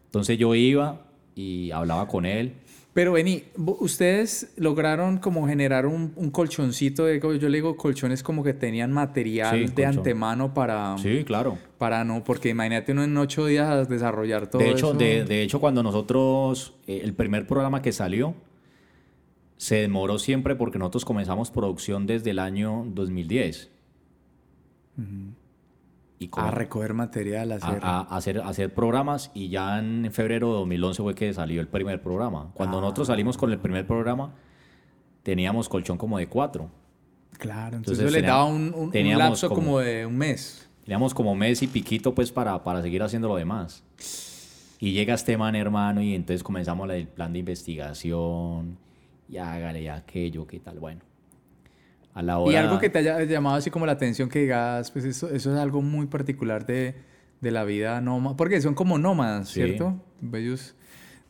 Entonces 0.06 0.38
yo 0.38 0.54
iba 0.54 1.02
y 1.35 1.70
hablaba 1.72 2.09
con 2.09 2.24
él. 2.24 2.54
Pero 2.96 3.12
vení, 3.12 3.42
ustedes 3.59 4.54
lograron 4.56 5.18
como 5.18 5.46
generar 5.46 5.85
un, 5.85 6.14
un 6.16 6.30
colchoncito 6.30 7.04
de, 7.04 7.20
yo 7.20 7.48
le 7.50 7.59
digo 7.59 7.76
colchones 7.76 8.22
como 8.22 8.42
que 8.42 8.54
tenían 8.54 8.90
material 8.90 9.54
Sí, 9.54 9.61
de 9.66 9.66
colchón. 9.85 9.98
antemano 9.98 10.54
para, 10.54 10.96
Sí, 10.96 11.22
claro. 11.24 11.59
para 11.76 12.04
no, 12.04 12.24
porque 12.24 12.48
imagínate 12.48 12.92
uno 12.92 13.04
en 13.04 13.14
ocho 13.18 13.44
días 13.44 13.87
desarrollar 13.90 14.48
todo 14.48 14.62
De 14.62 14.70
hecho, 14.70 14.92
eso. 14.92 14.94
de, 14.94 15.24
de 15.24 15.42
hecho, 15.42 15.61
cuando 15.61 15.82
nosotros, 15.82 16.72
eh, 16.87 17.02
el 17.04 17.12
primer 17.12 17.46
programa 17.46 17.82
que 17.82 17.92
salió, 17.92 18.35
se 19.59 19.74
demoró 19.76 20.18
siempre 20.18 20.56
porque 20.56 20.78
nosotros 20.78 21.04
comenzamos 21.04 21.50
producción 21.50 22.06
desde 22.06 22.30
el 22.30 22.38
año 22.38 22.87
2010. 22.94 23.70
Y 26.18 26.31
a 26.37 26.50
recoger 26.50 26.94
material, 26.94 27.52
a 27.52 27.57
hacer. 27.57 27.81
a- 27.83 27.98
a 28.00 28.16
hacer, 28.16 28.38
a 28.40 28.48
hacer 28.48 28.72
programas 28.72 29.31
y 29.35 29.48
ya 29.50 29.79
en 29.79 30.09
febrero 30.12 30.48
de 30.48 30.55
2011 30.55 31.02
fue 31.02 31.14
que 31.14 31.33
salió 31.35 31.61
el 31.61 31.68
primer 31.68 32.00
programa. 32.02 32.50
Cuando 32.55 32.81
nosotros 32.81 33.09
salimos 33.09 33.37
con 33.37 33.52
el 33.52 33.59
primer 33.59 33.87
programa, 33.87 34.33
teníamos 35.22 35.68
colchón 35.68 35.98
como 35.98 36.18
de 36.18 36.26
cuatro. 36.29 36.70
claro, 37.38 37.76
entonces, 37.76 37.98
entonces 38.00 38.22
le 38.22 38.26
daba 38.26 38.44
un, 38.46 38.72
un- 38.74 39.18
lapso 39.18 39.48
como, 39.50 39.61
como- 39.61 39.79
de 39.81 40.07
un 40.07 40.16
mes. 40.16 40.68
Teníamos 40.85 41.12
como 41.12 41.35
mes 41.35 41.62
y 41.62 41.66
piquito 41.66 42.14
pues 42.14 42.31
para, 42.33 42.62
para 42.64 42.81
seguir 42.81 43.02
haciendo 43.02 43.29
lo 43.29 43.37
demás. 43.37 43.83
Y 44.79 44.92
llega 44.92 45.14
este 45.14 45.37
man, 45.37 45.55
hermano, 45.57 46.00
y 46.00 46.14
entonces 46.14 46.42
comenzamos 46.42 46.88
el 46.90 47.09
plan 47.09 47.33
de 47.33 47.40
investigación. 47.40 48.79
Y 49.29 49.37
hágale 49.38 49.90
aquello, 49.90 50.46
qué 50.46 50.61
tal, 50.61 50.79
bueno. 50.79 51.00
A 52.16 52.22
la 52.22 52.38
hora... 52.38 52.52
Y 52.52 52.57
algo 52.57 52.79
que 52.79 52.88
te 52.88 52.98
haya 52.98 53.22
llamado 53.24 53.57
así 53.57 53.70
como 53.70 53.85
la 53.87 53.92
atención 53.92 54.29
que 54.31 54.40
digas, 54.40 54.90
pues 54.90 55.05
eso, 55.05 55.29
eso 55.29 55.52
es 55.52 55.61
algo 55.61 55.83
muy 55.83 56.07
particular 56.07 56.64
de, 56.64 56.94
de 57.42 57.50
la 57.50 57.64
vida 57.64 58.00
nómada, 58.00 58.37
porque 58.37 58.61
son 58.61 58.74
como 58.74 58.98
nómadas, 58.98 59.48
Sí. 59.50 59.62
¿cierto? 59.62 60.02
Ellos 60.33 60.74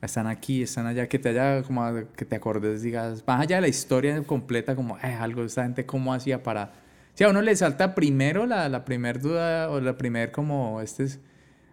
están 0.01 0.29
aquí, 0.29 0.63
están 0.63 0.87
allá, 0.87 1.09
que 1.09 1.19
te 1.19 1.31
haya 1.31 1.63
como 1.65 1.85
que 2.17 2.25
te 2.25 2.37
acordes, 2.37 2.83
digas, 2.83 3.25
más 3.27 3.41
allá 3.41 3.57
de 3.57 3.63
la 3.63 3.69
historia 3.69 4.23
completa, 4.23 4.77
como 4.77 4.97
eh, 4.99 5.17
algo 5.21 5.41
de 5.41 5.49
esta 5.49 5.65
gente 5.65 5.85
cómo 5.85 6.15
hacía 6.15 6.43
para... 6.43 6.73
Si 7.15 7.25
a 7.25 7.31
uno 7.31 7.43
le 7.43 7.57
salta 7.57 7.95
primero 7.95 8.47
la, 8.47 8.69
la 8.69 8.85
primer 8.85 9.21
duda 9.21 9.69
o 9.71 9.81
la 9.81 9.97
primer 9.99 10.31
como, 10.31 10.81
este 10.81 11.03
es, 11.05 11.19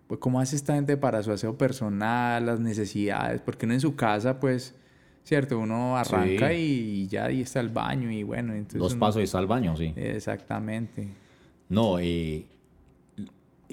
pues 0.08 0.20
cómo 0.20 0.40
hace 0.40 0.56
esta 0.56 0.74
gente 0.74 0.98
para 0.98 1.22
su 1.22 1.32
aseo 1.32 1.58
personal, 1.58 2.46
las 2.46 2.60
necesidades, 2.60 3.42
porque 3.42 3.66
uno 3.66 3.76
en 3.76 3.82
su 3.82 3.96
casa, 3.96 4.40
pues, 4.40 4.74
cierto, 5.24 5.60
uno 5.60 5.98
arranca 5.98 6.50
Sí. 6.50 6.56
y, 6.56 7.08
ya 7.08 7.26
ahí 7.26 7.42
está 7.42 7.60
el 7.60 7.70
baño 7.70 8.12
y 8.12 8.24
bueno, 8.24 8.54
entonces... 8.54 8.80
Dos 8.80 8.94
uno- 8.94 9.00
pasos 9.00 9.22
y 9.22 9.24
está 9.26 9.40
al 9.40 9.48
baño, 9.48 9.76
sí. 9.78 9.94
Exactamente. 9.96 11.08
No, 11.70 11.98
eh, 12.00 12.46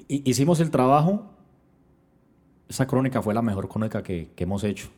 hi- 0.07 0.21
hicimos 0.25 0.59
el 0.59 0.71
trabajo. 0.71 1.29
Esa 2.69 2.87
crónica 2.87 3.21
fue 3.21 3.33
la 3.33 3.41
mejor 3.41 3.67
crónica 3.67 4.01
que, 4.01 4.29
que 4.35 4.43
hemos 4.45 4.63
hecho 4.63 4.89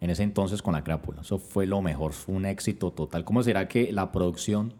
en 0.00 0.10
ese 0.10 0.22
entonces 0.22 0.60
con 0.60 0.74
la 0.74 0.84
crápula. 0.84 1.22
Eso 1.22 1.38
fue 1.38 1.66
lo 1.66 1.80
mejor, 1.80 2.12
fue 2.12 2.34
un 2.34 2.44
éxito 2.44 2.90
total. 2.92 3.24
¿Cómo 3.24 3.42
será 3.42 3.66
que 3.68 3.90
la 3.92 4.12
producción 4.12 4.74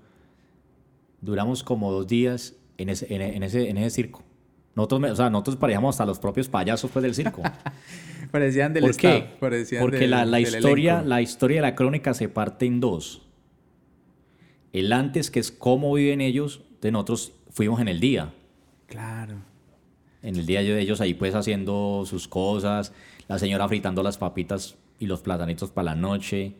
duramos 1.22 1.62
como 1.64 1.90
dos 1.90 2.06
días 2.06 2.54
en 2.76 2.90
ese, 2.90 3.12
en, 3.14 3.22
en 3.22 3.42
ese, 3.42 3.70
en 3.70 3.78
ese 3.78 3.90
circo? 3.90 4.22
Nosotros, 4.78 5.10
o 5.10 5.16
sea, 5.16 5.28
nosotros 5.28 5.56
parecíamos 5.56 5.94
hasta 5.96 6.06
los 6.06 6.18
propios 6.20 6.48
payasos 6.48 6.88
pues, 6.90 7.02
del 7.02 7.14
circo. 7.14 7.42
Parecían 8.30 8.72
del 8.74 8.82
¿Por 8.82 8.90
staff, 8.90 9.12
qué? 9.22 9.36
parecían 9.40 9.80
Porque 9.82 9.98
del- 9.98 10.10
la, 10.10 10.24
la 10.24 10.36
del 10.36 10.46
historia, 10.46 10.92
elenco. 10.92 11.08
la 11.08 11.22
historia 11.22 11.56
de 11.56 11.62
la 11.62 11.74
crónica 11.74 12.14
se 12.14 12.28
parte 12.28 12.66
en 12.66 12.78
dos. 12.78 13.22
El 14.72 14.92
antes, 14.92 15.30
que 15.30 15.40
es 15.40 15.50
cómo 15.50 15.92
viven 15.94 16.20
ellos, 16.20 16.62
de 16.80 16.92
nosotros 16.92 17.32
fuimos 17.50 17.80
en 17.80 17.88
el 17.88 18.00
día. 18.00 18.32
Claro. 18.86 19.36
En 20.22 20.36
el 20.36 20.46
día 20.46 20.60
de 20.60 20.78
ellos 20.80 21.00
ahí 21.00 21.14
pues 21.14 21.34
haciendo 21.34 22.04
sus 22.06 22.28
cosas, 22.28 22.92
la 23.28 23.38
señora 23.38 23.66
fritando 23.66 24.02
las 24.02 24.18
papitas 24.18 24.76
y 24.98 25.06
los 25.06 25.22
platanitos 25.22 25.70
para 25.70 25.86
la 25.86 25.94
noche, 25.94 26.54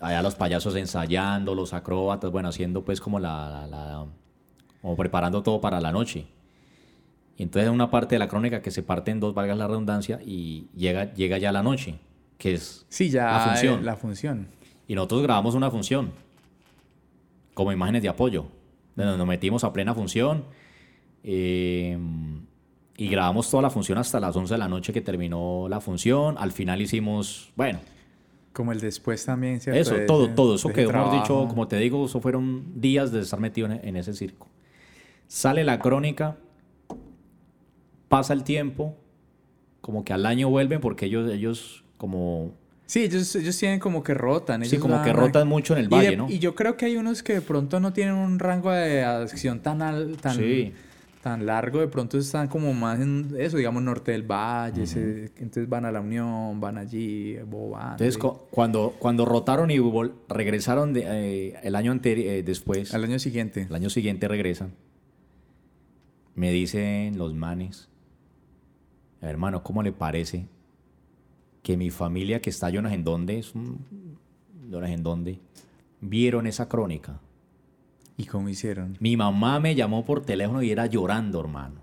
allá 0.00 0.22
los 0.22 0.36
payasos 0.36 0.76
ensayando, 0.76 1.54
los 1.54 1.72
acróbatas, 1.74 2.30
bueno, 2.30 2.48
haciendo 2.48 2.84
pues 2.84 3.00
como 3.00 3.18
la, 3.18 3.50
la- 3.50 3.66
la- 3.66 4.06
como 4.80 4.96
preparando 4.96 5.42
todo 5.42 5.60
para 5.60 5.80
la 5.80 5.90
noche. 5.92 6.26
Y 7.40 7.44
entonces 7.44 7.70
una 7.70 7.90
parte 7.90 8.16
de 8.16 8.18
la 8.18 8.28
crónica 8.28 8.60
que 8.60 8.70
se 8.70 8.82
parte 8.82 9.10
en 9.12 9.18
dos, 9.18 9.32
valga 9.32 9.54
la 9.54 9.66
redundancia, 9.66 10.20
y 10.22 10.66
llega, 10.76 11.14
llega 11.14 11.38
ya 11.38 11.52
la 11.52 11.62
noche, 11.62 11.94
que 12.36 12.52
es 12.52 12.84
Sí, 12.90 13.08
ya 13.08 13.32
la 13.32 13.40
función. 13.40 13.80
eh, 13.80 13.82
la 13.82 13.96
función. 13.96 14.48
Y 14.86 14.94
nosotros 14.94 15.22
grabamos 15.22 15.54
una 15.54 15.70
función 15.70 16.10
como 17.54 17.72
imágenes 17.72 18.02
de 18.02 18.10
apoyo. 18.10 18.44
Nos, 18.94 19.16
nos 19.16 19.26
metimos 19.26 19.64
a 19.64 19.72
plena 19.72 19.94
función 19.94 20.44
eh, 21.24 21.96
y 22.98 23.08
grabamos 23.08 23.50
toda 23.50 23.62
la 23.62 23.70
función 23.70 23.96
hasta 23.96 24.20
las 24.20 24.36
11 24.36 24.52
de 24.52 24.58
la 24.58 24.68
noche 24.68 24.92
que 24.92 25.00
terminó 25.00 25.66
la 25.66 25.80
función. 25.80 26.36
Al 26.36 26.52
final 26.52 26.82
hicimos, 26.82 27.52
bueno, 27.56 27.78
Como 28.52 28.72
el 28.72 28.80
después 28.80 29.24
también, 29.24 29.60
¿cierto? 29.60 29.80
eso, 29.80 29.96
todo, 30.06 30.28
todo. 30.28 30.56
Eso 30.56 30.68
de 30.68 30.74
quedó, 30.74 30.92
mejor 30.92 31.12
dicho, 31.22 31.48
como 31.48 31.66
te 31.68 31.76
digo, 31.78 32.04
eso 32.04 32.20
fueron 32.20 32.78
días 32.82 33.12
de 33.12 33.20
estar 33.20 33.40
metido 33.40 33.66
en, 33.70 33.80
en 33.82 33.96
ese 33.96 34.12
circo. 34.12 34.46
Sale 35.26 35.64
la 35.64 35.78
crónica, 35.78 36.36
pasa 38.10 38.32
el 38.34 38.42
tiempo, 38.44 38.96
como 39.80 40.04
que 40.04 40.12
al 40.12 40.26
año 40.26 40.50
vuelven 40.50 40.80
porque 40.80 41.06
ellos, 41.06 41.30
ellos 41.32 41.84
como 41.96 42.52
Sí, 42.86 43.04
ellos, 43.04 43.36
ellos 43.36 43.56
tienen 43.56 43.78
como 43.78 44.02
que 44.02 44.14
rotan. 44.14 44.64
Sí, 44.64 44.78
como 44.78 45.00
que 45.02 45.10
van 45.10 45.16
rotan 45.16 45.46
mucho 45.46 45.74
en 45.74 45.78
el 45.84 45.88
de- 45.88 45.96
valle, 45.96 46.16
¿no? 46.16 46.28
Y 46.28 46.40
yo 46.40 46.56
creo 46.56 46.76
que 46.76 46.86
hay 46.86 46.96
unos 46.96 47.22
que 47.22 47.34
de 47.34 47.40
pronto 47.40 47.78
no 47.78 47.92
tienen 47.92 48.16
un 48.16 48.40
rango 48.40 48.72
de 48.72 49.04
acción 49.04 49.60
tan, 49.60 49.80
al- 49.80 50.16
tan, 50.16 50.34
Sí. 50.36 50.72
tan 51.22 51.46
largo, 51.46 51.78
de 51.78 51.86
pronto 51.86 52.18
están 52.18 52.48
como 52.48 52.74
más 52.74 52.98
en 52.98 53.28
eso, 53.38 53.58
digamos, 53.58 53.80
norte 53.84 54.10
del 54.10 54.24
valle, 54.24 54.88
se- 54.88 55.26
entonces 55.36 55.68
van 55.68 55.84
a 55.84 55.92
la 55.92 56.00
Unión, 56.00 56.58
van 56.60 56.78
allí, 56.78 57.36
bobando. 57.46 58.02
Entonces, 58.04 58.18
cuando, 58.50 58.96
cuando 58.98 59.24
rotaron 59.24 59.70
y 59.70 59.78
regresaron 60.28 60.92
de, 60.92 61.04
eh, 61.06 61.54
el 61.62 61.76
año 61.76 61.92
anterior, 61.92 62.42
después, 62.44 62.92
al 62.92 63.04
año 63.04 63.20
siguiente. 63.20 63.68
el 63.70 63.74
año 63.76 63.88
siguiente 63.88 64.26
regresan, 64.26 64.72
me 66.34 66.50
dicen 66.52 67.18
los 67.18 67.34
manes, 67.34 67.88
hermano, 69.20 69.62
¿cómo 69.62 69.82
le 69.82 69.92
parece 69.92 70.46
que 71.62 71.76
mi 71.76 71.90
familia 71.90 72.40
que 72.40 72.50
está 72.50 72.70
sé 72.70 72.92
en 72.92 73.04
es 73.38 73.54
un, 73.54 73.84
sé 74.70 74.90
en 74.90 75.02
dónde, 75.02 75.38
vieron 76.00 76.46
esa 76.46 76.68
crónica? 76.68 77.20
¿Y 78.16 78.24
cómo 78.26 78.48
hicieron? 78.48 78.96
Mi 79.00 79.16
mamá 79.16 79.60
me 79.60 79.74
llamó 79.74 80.04
por 80.04 80.24
teléfono 80.24 80.62
y 80.62 80.70
era 80.70 80.86
llorando, 80.86 81.40
hermano, 81.40 81.80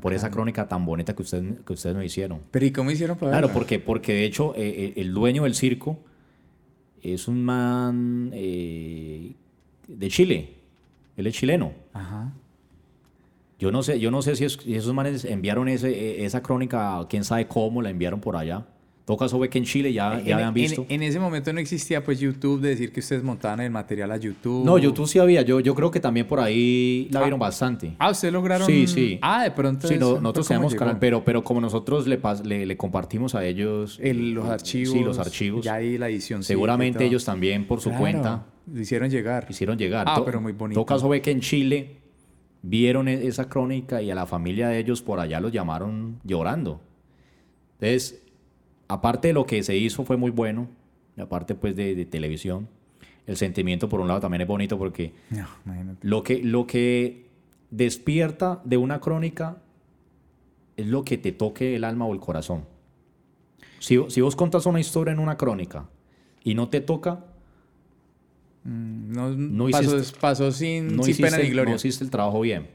por 0.00 0.12
esa 0.12 0.30
crónica 0.30 0.66
tan 0.66 0.84
bonita 0.84 1.14
que, 1.14 1.22
usted, 1.22 1.60
que 1.64 1.72
ustedes 1.72 1.94
me 1.94 2.04
hicieron. 2.04 2.40
Pero 2.50 2.66
¿y 2.66 2.72
cómo 2.72 2.90
hicieron 2.90 3.16
para 3.16 3.30
Claro, 3.32 3.46
verla? 3.48 3.58
porque, 3.58 3.78
porque 3.78 4.12
de 4.12 4.24
hecho 4.24 4.54
eh, 4.56 4.68
eh, 4.68 4.92
el 4.96 5.14
dueño 5.14 5.44
del 5.44 5.54
circo 5.54 6.00
es 7.02 7.28
un 7.28 7.44
man 7.44 8.30
eh, 8.34 9.34
de 9.86 10.08
Chile. 10.08 10.54
Él 11.16 11.26
es 11.26 11.34
chileno. 11.34 11.72
Ajá. 11.92 12.32
Yo 13.60 13.70
no 13.70 13.82
sé, 13.82 14.00
yo 14.00 14.10
no 14.10 14.22
sé 14.22 14.34
si, 14.36 14.44
es- 14.46 14.54
si 14.62 14.74
esos 14.74 14.94
manes 14.94 15.24
enviaron 15.24 15.68
ese, 15.68 15.90
eh, 15.90 16.24
esa 16.24 16.42
crónica, 16.42 17.06
quién 17.08 17.22
sabe 17.24 17.46
cómo 17.46 17.82
la 17.82 17.90
enviaron 17.90 18.20
por 18.20 18.34
allá. 18.36 18.66
todo 19.04 19.16
caso 19.18 19.40
ve 19.40 19.48
que 19.50 19.58
en 19.58 19.64
Chile 19.64 19.92
ya, 19.92 20.20
ya 20.20 20.24
en, 20.24 20.32
habían 20.34 20.54
visto. 20.54 20.86
En, 20.88 21.02
en, 21.02 21.08
ese 21.08 21.18
momento 21.18 21.52
no 21.52 21.58
existía 21.58 22.04
pues 22.04 22.20
YouTube 22.20 22.60
de 22.60 22.68
decir 22.68 22.92
que 22.92 23.00
ustedes 23.00 23.24
montaban 23.24 23.58
el 23.60 23.70
material 23.72 24.12
a 24.12 24.16
YouTube. 24.16 24.64
No, 24.64 24.78
YouTube 24.78 25.08
sí 25.08 25.18
había. 25.18 25.42
Yo, 25.42 25.58
yo 25.58 25.74
creo 25.74 25.90
que 25.90 25.98
también 25.98 26.28
por 26.28 26.38
ahí 26.38 27.08
la 27.10 27.20
vieron 27.22 27.40
bastante. 27.40 27.96
Ah, 27.98 28.10
¿ustedes 28.10 28.32
lograron? 28.32 28.66
Sí, 28.68 28.86
sí. 28.86 29.18
Ah, 29.20 29.42
de 29.42 29.50
pronto. 29.50 29.88
Sí, 29.88 29.96
no, 29.98 30.20
nosotros 30.20 30.46
tenemos 30.46 30.74
canal, 30.76 30.98
pero, 31.00 31.24
pero 31.24 31.42
como 31.42 31.60
nosotros 31.60 32.06
le, 32.06 32.20
le, 32.44 32.66
le 32.66 32.76
compartimos 32.76 33.34
a 33.34 33.44
ellos 33.44 33.98
el, 34.00 34.30
los 34.32 34.46
archivos. 34.48 34.92
Sí, 34.92 35.00
los 35.02 35.18
archivos. 35.18 35.64
Ya 35.64 35.74
ahí 35.74 35.98
la 35.98 36.08
edición. 36.08 36.44
Seguramente 36.44 37.04
ellos 37.04 37.24
también 37.24 37.66
por 37.66 37.80
su 37.80 37.88
Claro, 37.88 38.00
cuenta 38.02 38.46
Hicieron 38.76 39.10
llegar. 39.10 39.46
hicieron 39.50 39.76
llegar. 39.76 40.06
Ah, 40.08 40.14
To- 40.16 40.24
pero 40.24 40.40
muy 40.40 40.52
bonito. 40.52 40.78
todo 40.78 40.86
caso 40.86 41.08
ve 41.08 41.20
que 41.20 41.32
en 41.32 41.40
Chile 41.40 41.96
vieron 42.62 43.08
e- 43.08 43.26
esa 43.26 43.48
crónica 43.48 44.02
y 44.02 44.10
a 44.10 44.14
la 44.14 44.26
familia 44.26 44.68
de 44.68 44.78
ellos 44.78 45.02
por 45.02 45.20
allá 45.20 45.40
los 45.40 45.52
llamaron 45.52 46.20
llorando. 46.24 46.80
Entonces, 47.74 48.22
aparte 48.88 49.28
de 49.28 49.34
lo 49.34 49.46
que 49.46 49.62
se 49.62 49.76
hizo 49.76 50.04
fue 50.04 50.16
muy 50.16 50.30
bueno, 50.30 50.68
aparte 51.18 51.54
pues 51.54 51.74
de, 51.76 51.94
de 51.94 52.04
televisión, 52.04 52.68
el 53.26 53.36
sentimiento 53.36 53.88
por 53.88 54.00
un 54.00 54.08
lado 54.08 54.20
también 54.20 54.42
es 54.42 54.48
bonito 54.48 54.78
porque 54.78 55.12
No, 55.30 55.46
lo 56.02 56.22
que, 56.22 56.42
lo 56.42 56.66
que 56.66 57.28
despierta 57.70 58.60
de 58.64 58.76
una 58.76 59.00
crónica 59.00 59.58
es 60.76 60.86
lo 60.86 61.04
que 61.04 61.18
te 61.18 61.32
toque 61.32 61.76
el 61.76 61.84
alma 61.84 62.06
o 62.06 62.12
el 62.12 62.20
corazón. 62.20 62.64
Si, 63.78 63.98
si 64.08 64.20
vos 64.20 64.36
contas 64.36 64.66
una 64.66 64.80
historia 64.80 65.12
en 65.12 65.18
una 65.20 65.36
crónica 65.36 65.88
y 66.42 66.54
no 66.54 66.68
te 66.68 66.80
toca, 66.80 67.24
No, 68.64 69.30
No 69.30 69.68
pasó, 69.70 69.96
hiciste- 69.98 70.18
pasó 70.20 70.52
sin, 70.52 70.88
no 70.96 71.02
sin 71.02 71.12
hiciste, 71.12 71.22
pena 71.30 71.38
ni 71.42 71.50
gloria. 71.50 71.70
no 71.70 71.76
hiciste 71.76 72.04
el 72.04 72.10
trabajo 72.10 72.40
bien. 72.40 72.68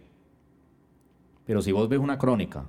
Pero 1.45 1.61
si 1.61 1.71
vos 1.71 1.87
ves 1.87 1.99
una 1.99 2.17
crónica, 2.17 2.65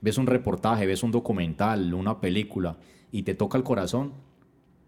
ves 0.00 0.16
un 0.18 0.26
reportaje, 0.26 0.86
ves 0.86 1.02
un 1.02 1.10
documental, 1.10 1.92
una 1.92 2.20
película 2.20 2.78
y 3.10 3.22
te 3.22 3.34
toca 3.34 3.58
el 3.58 3.64
corazón, 3.64 4.12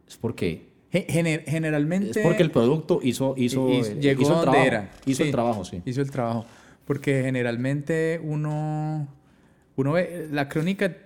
es 0.09 0.17
porque, 0.17 0.69
Ge- 0.91 1.07
gener- 1.09 1.45
generalmente. 1.47 2.19
es 2.21 2.27
porque 2.27 2.43
el 2.43 2.51
producto 2.51 3.01
hizo, 3.03 3.35
hizo, 3.37 3.69
llegó 3.69 4.23
hizo 4.23 4.31
el 4.31 4.37
donde 4.37 4.43
trabajo. 4.43 4.67
era. 4.67 4.91
Hizo 5.05 5.19
Sí. 5.19 5.23
el 5.25 5.31
trabajo, 5.33 5.65
sí. 5.65 5.83
Hizo 5.85 6.01
el 6.01 6.11
trabajo. 6.11 6.47
Porque 6.87 7.23
generalmente 7.25 8.21
uno, 8.23 9.07
uno 9.77 9.93
ve, 9.93 10.29
la 10.33 10.49
crónica 10.49 10.97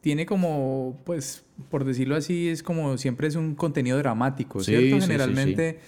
tiene 0.00 0.24
como, 0.24 0.98
pues, 1.04 1.44
por 1.70 1.84
decirlo 1.84 2.16
así, 2.16 2.48
es 2.48 2.62
como 2.62 2.98
siempre 2.98 3.28
es 3.28 3.36
un 3.36 3.54
contenido 3.54 3.98
dramático, 3.98 4.62
¿cierto? 4.62 5.00
generalmente. 5.00 5.78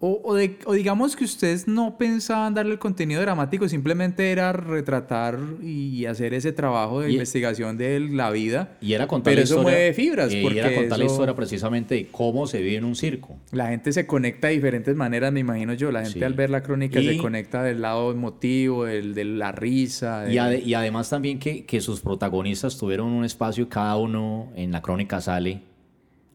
O, 0.00 0.20
o 0.24 0.34
de- 0.34 0.58
o 0.66 0.72
digamos 0.72 1.14
que 1.14 1.22
ustedes 1.24 1.68
no 1.68 1.96
pensaban 1.96 2.54
darle 2.54 2.72
el 2.72 2.78
contenido 2.80 3.20
dramático, 3.20 3.68
simplemente 3.68 4.32
era 4.32 4.52
retratar 4.52 5.38
y 5.62 6.06
hacer 6.06 6.34
ese 6.34 6.52
trabajo 6.52 7.00
de 7.02 7.10
Y- 7.10 7.12
investigación 7.12 7.76
de 7.78 8.00
la 8.00 8.30
vida. 8.32 8.76
Y 8.80 8.94
era 8.94 9.06
contar 9.06 9.30
Pero 9.32 9.40
la 9.40 9.44
eso 9.44 9.54
historia. 9.58 9.76
mueve 9.78 9.92
fibras, 9.94 10.32
y 10.34 10.42
porque 10.42 10.58
era 10.58 10.74
contar 10.74 10.98
la 10.98 11.04
historia 11.04 11.36
precisamente 11.36 11.94
de 11.94 12.06
cómo 12.10 12.48
se 12.48 12.60
vive 12.62 12.78
en 12.78 12.84
un 12.84 12.96
circo. 12.96 13.36
La 13.52 13.68
gente 13.68 13.92
se 13.92 14.08
conecta 14.08 14.48
de 14.48 14.54
diferentes 14.54 14.96
maneras, 14.96 15.32
me 15.32 15.40
imagino 15.40 15.72
yo. 15.74 15.92
La 15.92 16.00
gente 16.02 16.18
Sí. 16.18 16.24
al 16.24 16.34
ver 16.34 16.50
la 16.50 16.62
crónica 16.64 17.00
se 17.00 17.16
conecta 17.18 17.62
del 17.62 17.80
lado 17.82 18.10
emotivo, 18.10 18.86
del, 18.86 19.14
de 19.14 19.24
la 19.24 19.52
risa. 19.52 20.24
Y, 20.32 20.72
además 20.74 21.10
también 21.10 21.38
que, 21.38 21.64
que 21.64 21.80
sus 21.80 22.00
protagonistas 22.00 22.76
tuvieron 22.76 23.06
un 23.08 23.24
espacio, 23.24 23.68
cada 23.68 23.96
uno 23.98 24.50
en 24.56 24.72
la 24.72 24.82
crónica 24.82 25.20
sale 25.20 25.60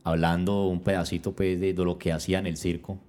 hablando 0.03 0.67
un 0.67 0.81
pedacito 0.81 1.33
pues, 1.33 1.59
de, 1.59 1.73
de 1.73 1.83
lo 1.83 1.97
que 1.97 2.11
hacía 2.13 2.39
en 2.39 2.45
el 2.47 2.57
circo. 2.57 2.99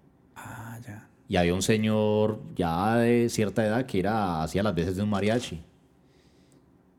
Y 1.29 1.37
había 1.37 1.55
un 1.55 1.63
señor 1.63 2.41
ya 2.55 2.97
de 2.97 3.29
cierta 3.29 3.67
edad 3.67 3.87
que 3.87 3.99
era, 3.99 4.43
hacía 4.43 4.63
las 4.63 4.75
veces 4.75 4.97
de 4.97 5.03
un 5.03 5.11
mariachi. 5.11 5.61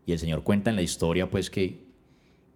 Y 0.05 0.11
el 0.11 0.19
señor 0.19 0.43
cuenta 0.43 0.69
en 0.69 0.75
la 0.75 0.81
historia 0.81 1.29
pues 1.29 1.49
que, 1.49 1.85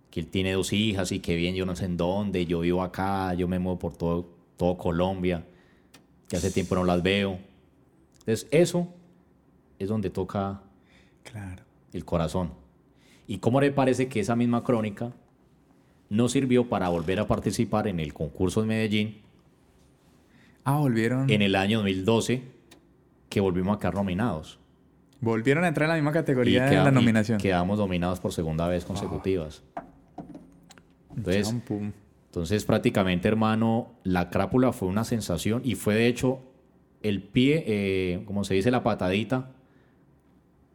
que 0.09 0.19
él 0.19 0.27
tiene 0.27 0.53
dos 0.53 0.73
hijas 0.73 1.11
y 1.11 1.19
que 1.19 1.35
bien 1.35 1.55
yo 1.55 1.65
no 1.65 1.75
sé 1.75 1.85
en 1.85 1.97
dónde, 1.97 2.45
yo 2.45 2.61
vivo 2.61 2.81
acá, 2.83 3.33
yo 3.33 3.47
me 3.47 3.59
muevo 3.59 3.79
por 3.79 3.95
todo, 3.95 4.29
todo 4.57 4.77
Colombia, 4.77 5.45
que 6.27 6.37
hace 6.37 6.51
tiempo 6.51 6.75
no 6.75 6.83
las 6.83 7.01
veo. 7.01 7.39
Entonces 8.19 8.47
eso 8.51 8.87
es 9.79 9.87
donde 9.87 10.09
toca 10.09 10.61
Claro. 11.23 11.63
el 11.93 12.03
corazón. 12.03 12.51
¿Y 13.27 13.37
cómo 13.37 13.61
le 13.61 13.71
parece 13.71 14.07
que 14.09 14.19
esa 14.19 14.35
misma 14.35 14.63
crónica 14.63 15.13
no 16.09 16.27
sirvió 16.27 16.67
para 16.67 16.89
volver 16.89 17.19
a 17.19 17.27
participar 17.27 17.87
en 17.87 17.99
el 18.01 18.13
concurso 18.13 18.61
de 18.61 18.67
Medellín 18.67 19.20
Ah, 20.63 20.77
volvieron. 20.77 21.29
en 21.29 21.41
el 21.41 21.55
año 21.55 21.79
2012 21.79 22.43
que 23.29 23.39
volvimos 23.39 23.75
a 23.75 23.79
quedar 23.79 23.95
nominados? 23.95 24.59
Volvieron 25.19 25.63
a 25.63 25.67
entrar 25.67 25.85
en 25.85 25.89
la 25.89 25.95
misma 25.95 26.11
categoría 26.11 26.65
de 26.65 26.75
la 26.75 26.91
nominación. 26.91 27.39
quedamos 27.39 27.77
nominados 27.77 28.19
por 28.19 28.33
segunda 28.33 28.67
vez 28.67 28.85
consecutivas. 28.85 29.63
Entonces, 31.15 31.53
entonces 32.27 32.65
prácticamente, 32.65 33.27
hermano, 33.27 33.93
la 34.03 34.29
crápula 34.29 34.71
fue 34.71 34.87
una 34.87 35.03
sensación 35.03 35.61
y 35.63 35.75
fue 35.75 35.95
de 35.95 36.07
hecho 36.07 36.39
el 37.03 37.21
pie, 37.21 37.63
eh, 37.67 38.23
como 38.25 38.43
se 38.43 38.53
dice, 38.53 38.71
la 38.71 38.83
patadita 38.83 39.51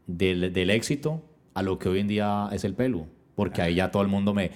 del, 0.06 0.52
del 0.52 0.70
éxito 0.70 1.22
a 1.54 1.62
lo 1.62 1.78
que 1.78 1.88
hoy 1.88 2.00
en 2.00 2.08
día 2.08 2.48
es 2.52 2.64
el 2.64 2.74
pelo. 2.74 3.06
Porque 3.34 3.62
ahí 3.62 3.74
ya 3.76 3.90
todo 3.90 4.02
el 4.02 4.08
mundo 4.08 4.32
me, 4.34 4.50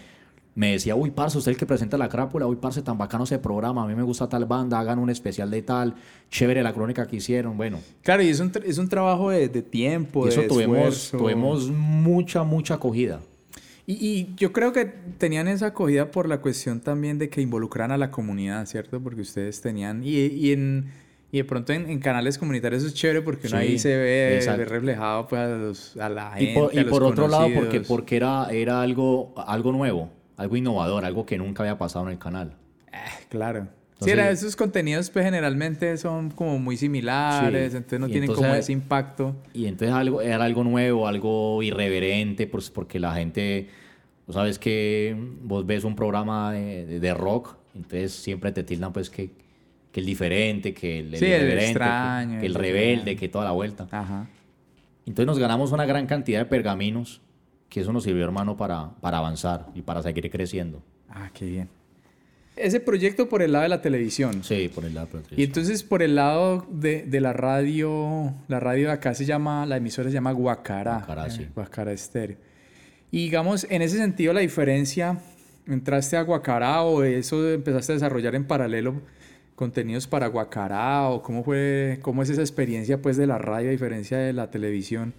me 0.55 0.73
decía, 0.73 0.95
uy, 0.97 1.11
parce, 1.11 1.39
usted 1.39 1.53
es 1.53 1.57
el 1.57 1.59
que 1.59 1.67
presenta 1.67 1.97
la 1.97 2.09
crápula, 2.09 2.47
uy, 2.47 2.57
parce, 2.57 2.83
tan 2.83 2.99
bacano 2.99 3.25
ese 3.25 3.39
programa, 3.39 3.85
a 3.85 3.87
mí 3.87 3.95
me 3.95 4.03
gusta 4.03 4.29
tal 4.29 4.45
banda, 4.47 4.79
hagan 4.81 4.99
un 4.99 5.09
especial 5.11 5.51
de 5.51 5.63
tal, 5.63 5.95
chévere 6.29 6.63
la 6.63 6.73
crónica 6.73 7.07
que 7.07 7.17
hicieron, 7.17 7.57
bueno. 7.57 7.79
Claro, 8.03 8.23
y 8.23 8.29
es 8.29 8.41
un, 8.41 8.53
es 8.67 8.79
un 8.79 8.89
trabajo 8.89 9.31
de, 9.31 9.49
de 9.49 9.63
tiempo, 9.63 10.27
Y 10.27 10.31
eso 10.31 10.43
de 10.43 10.49
tuvimos, 10.49 10.79
esfuerzo. 10.79 11.19
tuvimos 11.19 11.71
mucha, 11.71 12.43
mucha 12.43 12.75
acogida. 12.75 13.21
Y, 13.87 13.95
y 14.07 14.35
yo 14.37 14.53
creo 14.53 14.73
que 14.73 14.85
tenían 14.85 15.49
esa 15.49 15.67
acogida 15.67 16.11
por 16.11 16.29
la 16.29 16.39
cuestión 16.41 16.81
también 16.81 17.19
de 17.19 17.29
que 17.29 17.41
involucraran 17.41 17.93
a 17.93 17.99
la 17.99 18.11
comunidad, 18.11 18.67
¿cierto? 18.67 19.01
Porque 19.01 19.23
ustedes 19.23 19.61
tenían... 19.61 20.03
Y, 20.05 20.11
y 20.27 20.53
en, 20.53 20.87
y 21.33 21.39
de 21.39 21.45
pronto 21.45 21.73
en, 21.73 21.89
en 21.89 21.99
canales 22.01 22.39
comunitarios 22.39 22.83
eso 22.83 22.89
es 22.89 22.95
chévere 22.95 23.23
porque 23.23 23.47
uno 23.49 23.57
Sí, 23.57 23.63
ahí 23.63 23.79
se 23.79 23.97
ve, 23.97 24.41
ve 24.45 24.65
reflejado 24.65 25.27
pues, 25.27 25.41
a, 25.41 25.49
los- 25.57 25.97
a 25.97 26.09
la 26.09 26.35
Y 26.41 26.47
gente, 26.47 26.61
por, 26.61 26.75
y 26.75 26.79
a 26.79 26.83
los 26.83 26.91
por 26.91 27.03
otro 27.05 27.27
lado, 27.29 27.49
porque, 27.55 27.81
porque 27.81 28.17
era, 28.17 28.49
era 28.53 28.83
algo, 28.83 29.33
algo 29.37 29.73
nuevo, 29.73 30.11
algo 30.40 30.57
innovador, 30.57 31.05
algo 31.05 31.26
que 31.26 31.37
nunca 31.38 31.62
había 31.62 31.76
pasado 31.79 32.07
en 32.07 32.12
el 32.12 32.18
canal. 32.18 32.55
Claro. 33.29 33.64
sí, 33.64 34.07
Entonces- 34.07 34.12
era, 34.14 34.31
esos 34.31 34.57
contenidos 34.57 35.11
pues 35.11 35.24
generalmente 35.26 35.94
son 35.98 36.31
como 36.31 36.59
muy 36.59 36.76
similares, 36.79 37.72
Sí. 37.72 37.76
entonces 37.76 38.00
no 38.00 38.07
Y 38.09 38.12
tienen 38.12 38.31
entonces- 38.31 38.46
como 38.46 38.59
ese 38.59 38.72
impacto. 38.72 39.37
Y 39.53 39.66
entonces 39.66 39.94
algo, 39.94 40.22
era 40.22 40.42
algo 40.44 40.64
nuevo, 40.64 41.07
algo 41.07 41.62
irreverente, 41.62 42.46
pues, 42.46 42.70
porque 42.70 42.98
la 42.98 43.14
gente, 43.14 43.68
tú 44.26 44.33
sabes 44.33 44.59
que 44.59 45.14
vos 45.42 45.66
ves 45.66 45.85
un 45.85 45.94
programa 45.94 46.53
de, 46.53 47.14
rock, 47.14 47.57
entonces 47.74 48.12
siempre 48.12 48.50
te 48.53 48.62
tildan 48.62 48.92
pues 48.94 49.11
que, 49.11 49.31
que 49.92 50.00
el 50.00 50.07
diferente, 50.07 50.72
que 50.72 51.00
el, 51.00 51.12
el 51.14 51.18
Sí, 51.20 51.26
el 51.26 51.33
irreverente, 51.33 51.64
que- 51.64 51.68
extraño, 51.70 52.40
que, 52.40 52.46
el 52.46 52.53
el 52.53 52.55
rebelde, 52.55 52.92
extraño. 52.94 53.18
que 53.20 53.29
toda 53.29 53.44
la 53.44 53.50
vuelta. 53.53 53.87
Ajá. 53.90 54.26
Entonces 55.05 55.26
nos 55.26 55.38
ganamos 55.38 55.72
una 55.72 55.85
gran 55.85 56.07
cantidad 56.07 56.38
de 56.38 56.46
pergaminos, 56.46 57.20
que 57.70 57.80
eso 57.80 57.92
nos 57.92 58.04
sirvió, 58.04 58.24
hermano, 58.24 58.56
para, 58.56 58.90
para 59.00 59.16
avanzar 59.18 59.68
y 59.74 59.80
para 59.80 60.02
seguir 60.02 60.28
creciendo. 60.30 60.83
Ah, 61.09 61.30
qué 61.33 61.46
bien. 61.46 61.68
Ese 62.56 62.80
proyecto 62.80 63.28
por 63.28 63.40
el 63.40 63.52
lado 63.52 63.62
de 63.62 63.68
la 63.70 63.80
televisión. 63.80 64.42
Sí, 64.44 64.70
por 64.74 64.85
el 64.85 64.92
lado 64.94 65.06
de 65.06 65.12
la 65.14 65.20
Y 65.20 65.22
televisión. 65.22 65.48
entonces 65.48 65.83
por 65.83 66.02
el 66.02 66.14
lado 66.16 66.66
de, 66.70 67.04
de 67.04 67.20
la 67.20 67.33
radio, 67.33 68.35
la 68.48 68.61
radio 68.61 68.88
de 68.88 68.92
acá 68.92 69.14
se 69.14 69.24
llama, 69.24 69.64
la 69.64 69.78
emisora 69.78 70.09
se 70.11 70.14
llama 70.14 70.33
Guacara. 70.33 70.96
Guacara, 70.98 71.26
eh, 71.28 71.30
sí. 71.30 71.46
Guacara 71.54 71.92
Estéreo. 71.92 72.37
Y 73.11 73.24
digamos, 73.24 73.66
en 73.70 73.80
ese 73.83 73.96
sentido 73.96 74.33
la 74.35 74.40
diferencia, 74.40 75.18
¿entraste 75.66 76.16
a 76.16 76.22
Guacara 76.22 76.83
o 76.83 77.02
eso 77.02 77.48
empezaste 77.48 77.92
a 77.92 77.94
desarrollar 77.94 78.35
en 78.35 78.44
paralelo 78.44 79.00
contenidos 79.54 80.06
para 80.06 80.26
Guacara 80.26 81.09
o 81.09 81.22
cómo 81.22 81.44
fue, 81.44 81.98
cómo 82.02 82.22
es 82.22 82.30
esa 82.30 82.40
experiencia 82.42 83.00
pues 83.00 83.16
de 83.16 83.26
la 83.26 83.38
radio 83.38 83.68
a 83.68 83.72
diferencia 83.72 84.18
de 84.18 84.33
la 84.33 84.50
televisión? 84.50 85.14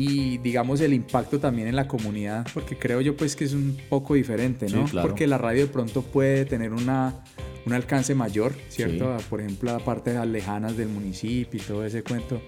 Y 0.00 0.38
digamos 0.38 0.80
el 0.80 0.94
impacto 0.94 1.40
también 1.40 1.66
en 1.66 1.74
la 1.74 1.88
comunidad, 1.88 2.46
porque 2.54 2.78
creo 2.78 3.00
yo 3.00 3.16
pues 3.16 3.34
que 3.34 3.44
es 3.44 3.52
un 3.52 3.76
poco 3.88 4.14
diferente, 4.14 4.68
Sí, 4.68 4.76
¿no? 4.76 4.84
claro. 4.84 5.08
Porque 5.08 5.26
la 5.26 5.38
radio 5.38 5.62
de 5.62 5.72
pronto 5.72 6.02
puede 6.02 6.44
tener 6.44 6.72
una, 6.72 7.16
un 7.66 7.72
alcance 7.72 8.14
mayor, 8.14 8.54
¿cierto? 8.68 9.16
Por 9.28 9.40
ejemplo, 9.40 9.72
a 9.72 9.80
partes 9.80 10.14
lejanas 10.28 10.76
del 10.76 10.88
municipio 10.88 11.60
y 11.60 11.64
todo 11.64 11.84
ese 11.84 12.04
cuento. 12.04 12.40